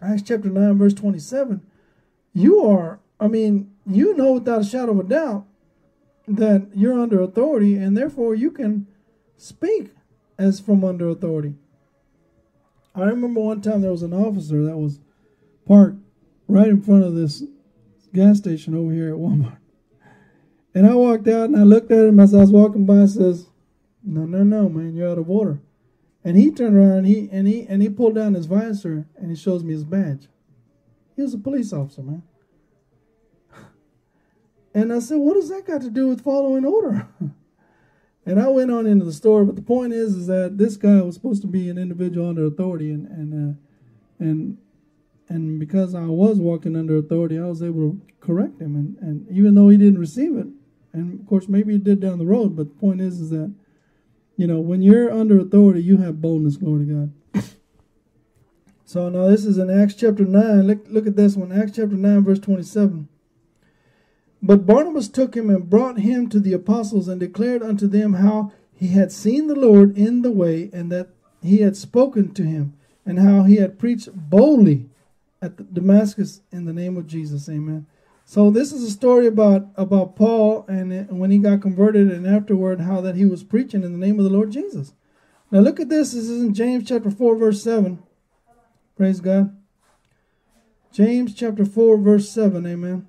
[0.00, 1.62] Acts chapter 9, verse 27,
[2.32, 5.46] you are, I mean, you know without a shadow of a doubt
[6.28, 8.86] that you're under authority, and therefore you can
[9.36, 9.90] speak
[10.38, 11.54] as from under authority.
[12.94, 15.00] I remember one time there was an officer that was
[15.66, 15.98] parked
[16.46, 17.42] right in front of this
[18.12, 19.58] gas station over here at Walmart.
[20.74, 23.10] And I walked out and I looked at him as I was walking by and
[23.10, 23.48] says,
[24.02, 25.60] No, no, no, man, you're out of order.
[26.24, 29.30] And he turned around and he and he and he pulled down his visor and
[29.30, 30.28] he shows me his badge.
[31.16, 32.22] He was a police officer, man.
[34.74, 37.06] And I said, What does that got to do with following order?
[38.24, 41.02] and I went on into the store, but the point is is that this guy
[41.02, 43.54] was supposed to be an individual under authority and and uh,
[44.18, 44.56] and
[45.32, 48.76] and because I was walking under authority, I was able to correct him.
[48.76, 50.46] And, and even though he didn't receive it,
[50.92, 53.50] and of course maybe he did down the road, but the point is is that,
[54.36, 56.92] you know, when you're under authority, you have boldness, glory to
[57.32, 57.44] God.
[58.84, 60.66] so now this is in Acts chapter 9.
[60.66, 63.08] Look, look at this one, Acts chapter 9, verse 27.
[64.42, 68.52] But Barnabas took him and brought him to the apostles and declared unto them how
[68.74, 71.08] he had seen the Lord in the way and that
[71.42, 72.74] he had spoken to him
[73.06, 74.90] and how he had preached boldly
[75.42, 77.48] at Damascus in the name of Jesus.
[77.48, 77.86] Amen.
[78.24, 82.80] So this is a story about about Paul and when he got converted and afterward
[82.80, 84.94] how that he was preaching in the name of the Lord Jesus.
[85.50, 86.12] Now look at this.
[86.12, 88.02] This is in James chapter 4 verse 7.
[88.96, 89.54] Praise God.
[90.92, 92.64] James chapter 4 verse 7.
[92.66, 93.08] Amen.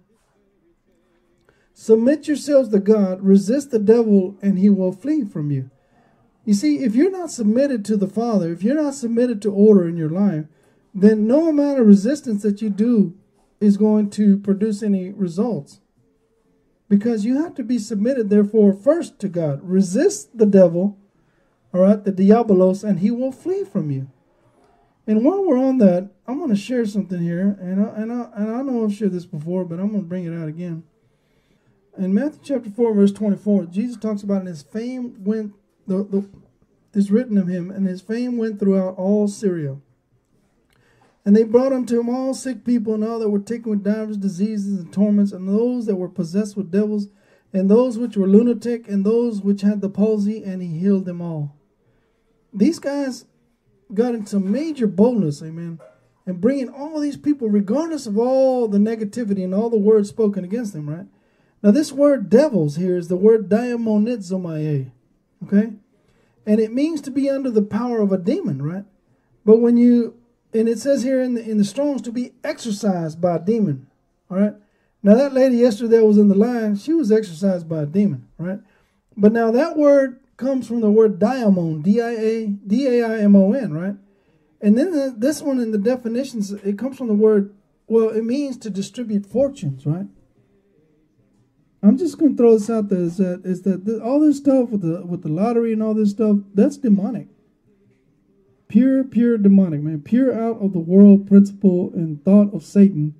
[1.73, 5.69] Submit yourselves to God, resist the devil and he will flee from you.
[6.45, 9.88] You see, if you're not submitted to the Father, if you're not submitted to order
[9.88, 10.45] in your life,
[10.94, 13.16] then no amount of resistance that you do
[13.60, 15.80] is going to produce any results.
[16.89, 19.62] Because you have to be submitted, therefore, first to God.
[19.64, 20.98] Resist the devil,
[21.74, 24.12] all right, the diabolos, and he will flee from you.
[25.08, 28.30] And while we're on that, I'm going to share something here, and I, and I,
[28.36, 30.84] and I know I've shared this before, but I'm going to bring it out again.
[31.98, 35.54] In Matthew chapter 4, verse 24, Jesus talks about, his fame went,
[35.88, 36.30] the, the,
[36.94, 39.78] is written of him, and his fame went throughout all Syria.
[41.26, 44.17] And they brought unto him all sick people and all that were taken with divers
[44.17, 47.07] diseases and torments, and those that were possessed with devils,
[47.53, 51.21] and those which were lunatic, and those which had the palsy, and he healed them
[51.21, 51.55] all.
[52.53, 53.26] These guys
[53.93, 55.80] got into major boldness, amen,
[56.26, 60.43] and bringing all these people, regardless of all the negativity and all the words spoken
[60.43, 61.05] against them, right?
[61.61, 64.91] Now, this word devils here is the word daimonizomae,
[65.45, 65.74] okay?
[66.45, 68.84] And it means to be under the power of a demon, right?
[69.45, 70.17] But when you
[70.54, 73.88] and it says here in the in the Strong's to be exorcised by a demon.
[74.30, 74.54] All right.
[75.01, 78.28] Now that lady yesterday that was in the line, she was exorcised by a demon,
[78.38, 78.60] right?
[79.18, 83.95] But now that word comes from the word diamon, D-I-A, D-A-I-M-O-N, right?
[84.62, 87.54] And then the, this one in the definitions, it comes from the word,
[87.88, 90.08] well, it means to distribute fortunes, right?
[91.84, 94.70] I'm just going to throw this out there is that is that all this stuff
[94.70, 97.28] with the with the lottery and all this stuff that's demonic.
[98.74, 100.01] Pure, pure demonic, man.
[100.01, 103.13] Pure out of the world principle and thought of Satan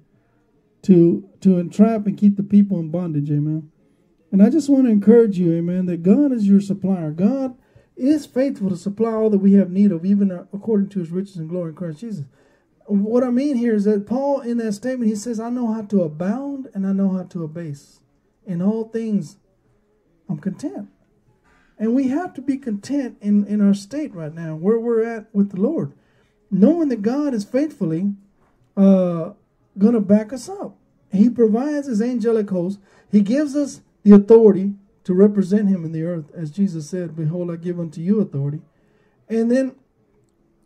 [0.82, 3.70] to to entrap and keep the people in bondage, amen.
[4.32, 7.12] And I just want to encourage you, amen, that God is your supplier.
[7.12, 7.56] God
[7.96, 11.12] is faithful to supply all that we have need of, even uh, according to his
[11.12, 12.26] riches and glory in Christ Jesus.
[12.88, 15.84] What I mean here is that Paul, in that statement, he says, I know how
[15.84, 18.00] to abound and I know how to abase.
[18.44, 19.38] In all things,
[20.28, 20.90] I'm content.
[21.78, 25.34] And we have to be content in, in our state right now, where we're at
[25.34, 25.94] with the Lord,
[26.52, 28.14] knowing that God is faithfully
[28.78, 29.32] uh,
[29.78, 30.76] going to back us up.
[31.12, 32.80] He provides his angelic host.
[33.12, 37.52] He gives us the authority to represent him in the earth, as Jesus said, Behold,
[37.52, 38.62] I give unto you authority.
[39.28, 39.76] And then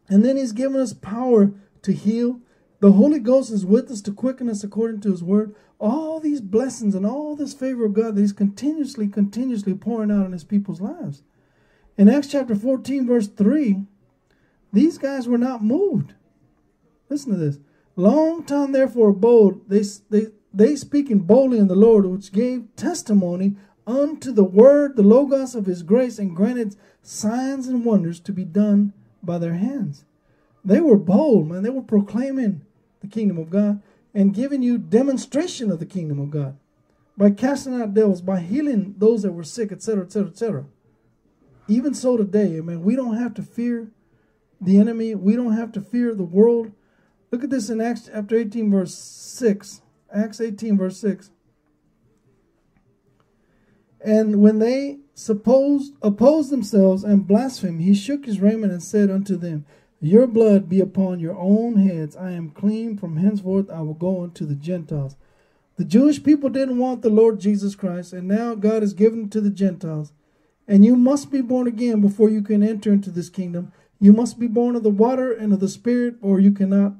[0.10, 1.52] and then he's given us power
[1.82, 2.40] to heal.
[2.80, 5.56] The Holy Ghost is with us to quicken us according to his word.
[5.80, 10.26] All these blessings and all this favor of God that he's continuously, continuously pouring out
[10.26, 11.24] on his people's lives.
[11.98, 13.84] In Acts chapter 14, verse 3,
[14.72, 16.14] these guys were not moved.
[17.10, 17.58] Listen to this.
[17.96, 23.56] Long time therefore bold, they, they, they speaking boldly in the Lord, which gave testimony
[23.88, 28.46] unto the word, the logos of his grace, and granted signs and wonders to be
[28.46, 30.06] done by their hands.
[30.64, 31.64] They were bold, man.
[31.64, 32.62] They were proclaiming
[33.02, 33.82] the kingdom of God
[34.14, 36.58] and giving you demonstration of the kingdom of God
[37.18, 40.66] by casting out devils, by healing those that were sick, etc., etc., etc.
[41.68, 43.90] Even so today, man, we don't have to fear
[44.62, 45.16] the enemy.
[45.16, 46.72] We don't have to fear the world.
[47.32, 49.82] Look at this in Acts chapter 18, verse 6.
[50.14, 51.32] Acts 18, verse 6.
[54.00, 59.36] And when they supposed opposed themselves and blasphemed, he shook his raiment and said unto
[59.36, 59.66] them,
[60.00, 62.16] Your blood be upon your own heads.
[62.16, 62.98] I am clean.
[62.98, 65.16] From henceforth I will go unto the Gentiles.
[65.78, 69.42] The Jewish people didn't want the Lord Jesus Christ, and now God has given to
[69.42, 70.12] the Gentiles.
[70.68, 73.72] And you must be born again before you can enter into this kingdom.
[74.00, 76.94] You must be born of the water and of the Spirit, or you cannot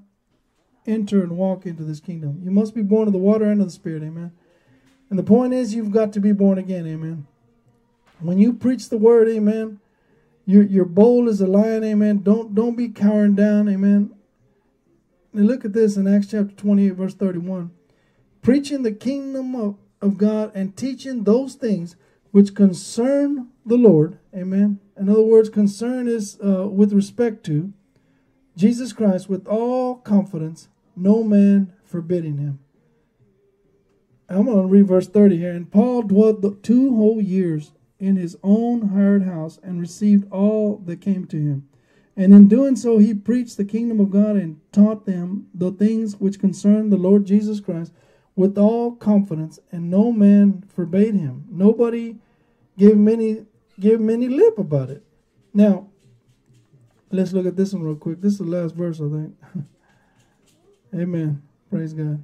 [0.86, 2.42] enter and walk into this kingdom.
[2.44, 4.04] You must be born of the water and of the Spirit.
[4.04, 4.32] Amen.
[5.10, 6.88] And the point is, you've got to be born again.
[6.88, 7.28] Amen.
[8.20, 9.80] When you preach the word, amen,
[10.48, 11.84] you're, you're bold as a lion.
[11.84, 12.24] Amen.
[12.24, 13.68] Don't, don't be cowering down.
[13.68, 14.16] Amen.
[15.34, 17.70] And look at this in Acts chapter 28, verse 31.
[18.42, 21.98] Preaching the kingdom of, of God and teaching those things
[22.32, 24.20] which concern the Lord.
[24.34, 24.80] Amen.
[24.98, 27.74] In other words, concern is uh, with respect to
[28.56, 32.60] Jesus Christ with all confidence, no man forbidding him.
[34.30, 35.52] I'm going to read verse 30 here.
[35.52, 41.02] And Paul dwelt two whole years in his own hired house and received all that
[41.02, 41.68] came to him.
[42.16, 46.16] And in doing so, he preached the kingdom of God and taught them the things
[46.16, 47.94] which concern the Lord Jesus Christ
[48.36, 51.46] with all confidence, and no man forbade him.
[51.50, 52.18] Nobody
[52.78, 53.46] gave many
[53.80, 55.04] gave many lip about it.
[55.54, 55.90] Now,
[57.12, 58.22] let's look at this one real quick.
[58.22, 59.36] This is the last verse, I think.
[60.96, 61.44] Amen.
[61.70, 62.24] Praise God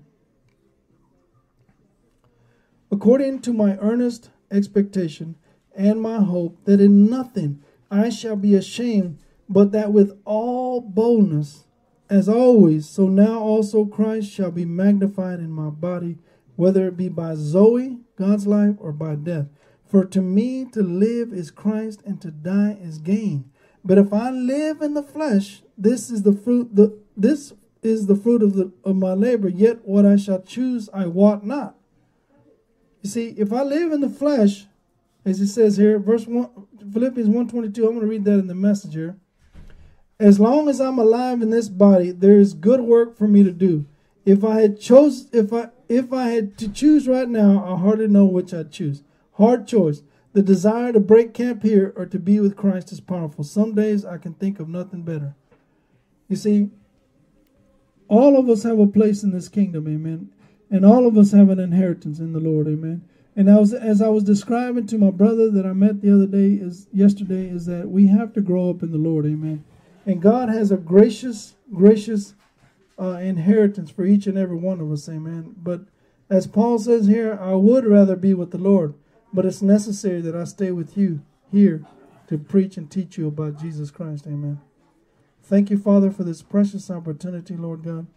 [2.93, 5.35] according to my earnest expectation
[5.75, 11.65] and my hope that in nothing I shall be ashamed, but that with all boldness,
[12.09, 16.17] as always, so now also Christ shall be magnified in my body,
[16.55, 19.47] whether it be by Zoe, God's life, or by death.
[19.85, 23.51] For to me to live is Christ, and to die is gain.
[23.85, 26.75] But if I live in the flesh, this is the fruit.
[26.75, 29.49] The this is the fruit of the of my labor.
[29.49, 31.75] Yet what I shall choose, I wot not.
[33.01, 34.65] You see, if I live in the flesh,
[35.25, 36.49] as it says here, verse one,
[36.91, 39.17] Philippians 122, I'm going to read that in the messenger.
[40.19, 43.51] As long as I'm alive in this body, there is good work for me to
[43.51, 43.85] do.
[44.25, 48.07] If I had chose, if I if I had to choose right now, I hardly
[48.07, 49.03] know which I'd choose.
[49.33, 50.01] Hard choice.
[50.33, 53.43] The desire to break camp here or to be with Christ is powerful.
[53.43, 55.35] Some days I can think of nothing better.
[56.27, 56.69] You see,
[58.07, 60.31] all of us have a place in this kingdom, amen.
[60.71, 63.07] And all of us have an inheritance in the Lord, amen.
[63.35, 66.27] And I was, as I was describing to my brother that I met the other
[66.27, 69.63] day, is yesterday, is that we have to grow up in the Lord, amen.
[70.05, 72.35] And God has a gracious, gracious
[72.99, 75.55] uh, inheritance for each and every one of us, amen.
[75.57, 75.81] But
[76.29, 78.93] as Paul says here, I would rather be with the Lord,
[79.31, 81.21] but it's necessary that I stay with you
[81.51, 81.85] here
[82.27, 84.61] to preach and teach you about Jesus Christ, amen.
[85.41, 88.07] Thank you, Father, for this precious opportunity, Lord God.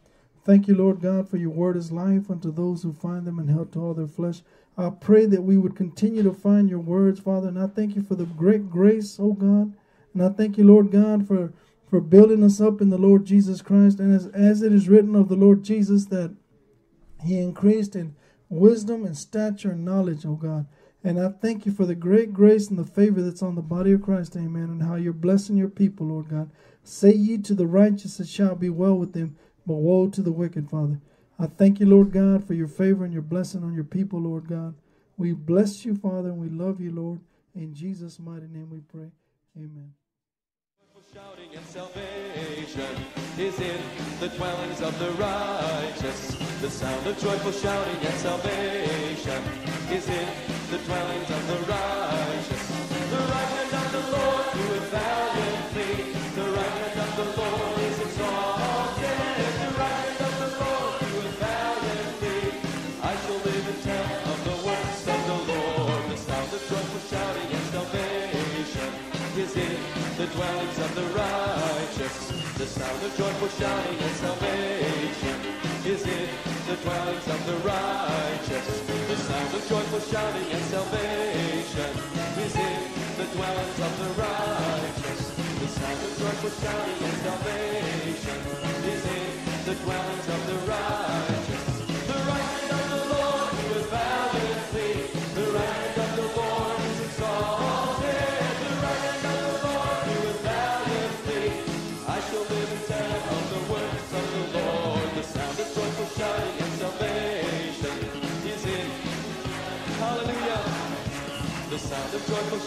[0.45, 3.51] Thank you, Lord God, for your word is life unto those who find them and
[3.51, 4.43] help to all their flesh.
[4.79, 8.03] I pray that we would continue to find your words, Father, and I thank you
[8.03, 9.74] for the great grace, oh God.
[10.12, 11.53] And I thank you, Lord God, for,
[11.89, 14.01] for building us up in the Lord Jesus Christ.
[14.01, 16.35] And as, as it is written of the Lord Jesus, that
[17.24, 18.14] he increased in
[18.49, 20.66] wisdom and stature and knowledge, oh God.
[21.03, 23.93] And I thank you for the great grace and the favor that's on the body
[23.93, 26.51] of Christ, amen, and how you're blessing your people, Lord God.
[26.83, 29.37] Say ye to the righteous, it shall be well with them.
[29.66, 31.01] But woe to the wicked, Father.
[31.39, 34.49] I thank you, Lord God, for your favor and your blessing on your people, Lord
[34.49, 34.74] God.
[35.18, 37.20] We bless you, Father, and we love you, Lord.
[37.55, 39.11] In Jesus' mighty name we pray.
[39.57, 39.93] Amen.
[41.14, 42.95] Shouting and salvation
[43.39, 43.80] is in
[44.20, 46.37] the dwellings of the righteous.
[46.61, 49.43] The sound of joyful shouting and salvation
[49.91, 50.28] is in
[50.70, 52.68] the dwellings of the righteous.
[53.11, 53.55] The righteous
[73.07, 75.38] the joyful shouting of salvation?
[75.86, 76.28] Is in
[76.66, 78.66] the dwellings of the righteous?
[79.07, 81.90] The sound of joyful shouting and salvation.
[82.42, 82.80] Is in
[83.18, 85.22] the dwellings of the righteous?
[85.61, 88.38] The sound of joyful shouting and salvation.
[88.90, 89.26] Is in
[89.66, 91.05] the dwellings of the righteous?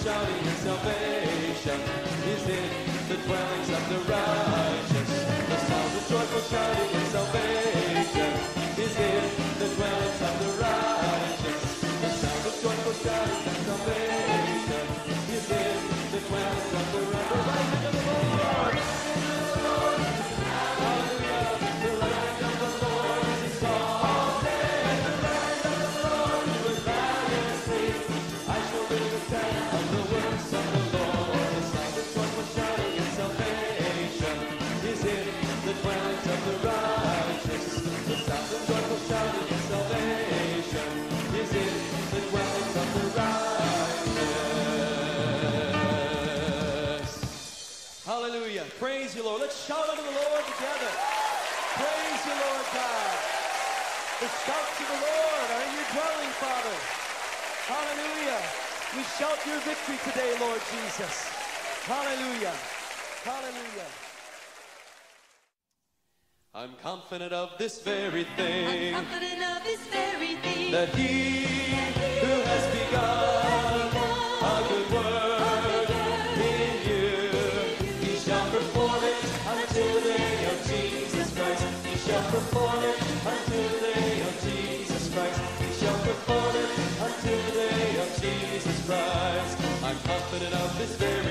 [0.04, 1.80] shouting of salvation
[2.32, 2.70] is in
[3.10, 5.10] the dwellings of the righteous.
[5.50, 7.09] The sound of joyful shouting
[49.20, 49.42] you, Lord.
[49.42, 50.92] Let's shout unto the Lord together.
[51.76, 53.12] Praise you, Lord God.
[54.24, 56.78] The shouts of the Lord are in your dwelling, Father.
[57.68, 58.40] Hallelujah.
[58.96, 61.28] We shout your victory today, Lord Jesus.
[61.84, 62.56] Hallelujah.
[63.24, 63.90] Hallelujah.
[66.54, 68.96] I'm confident of this very thing.
[68.96, 70.72] I'm confident of this very thing.
[70.72, 71.99] That he
[90.40, 91.29] opening up this very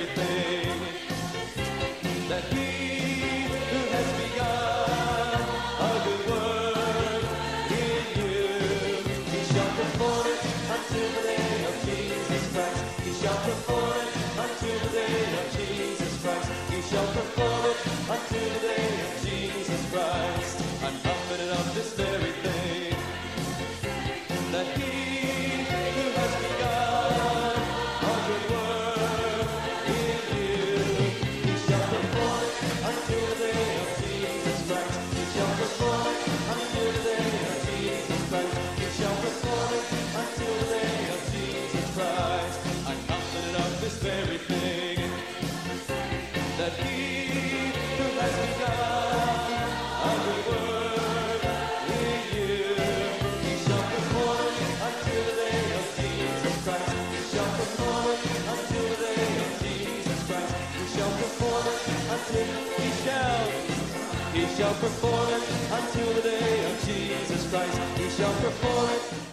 [64.81, 65.43] perform it
[65.73, 67.79] until the day of Jesus Christ.
[67.97, 69.28] He shall perform it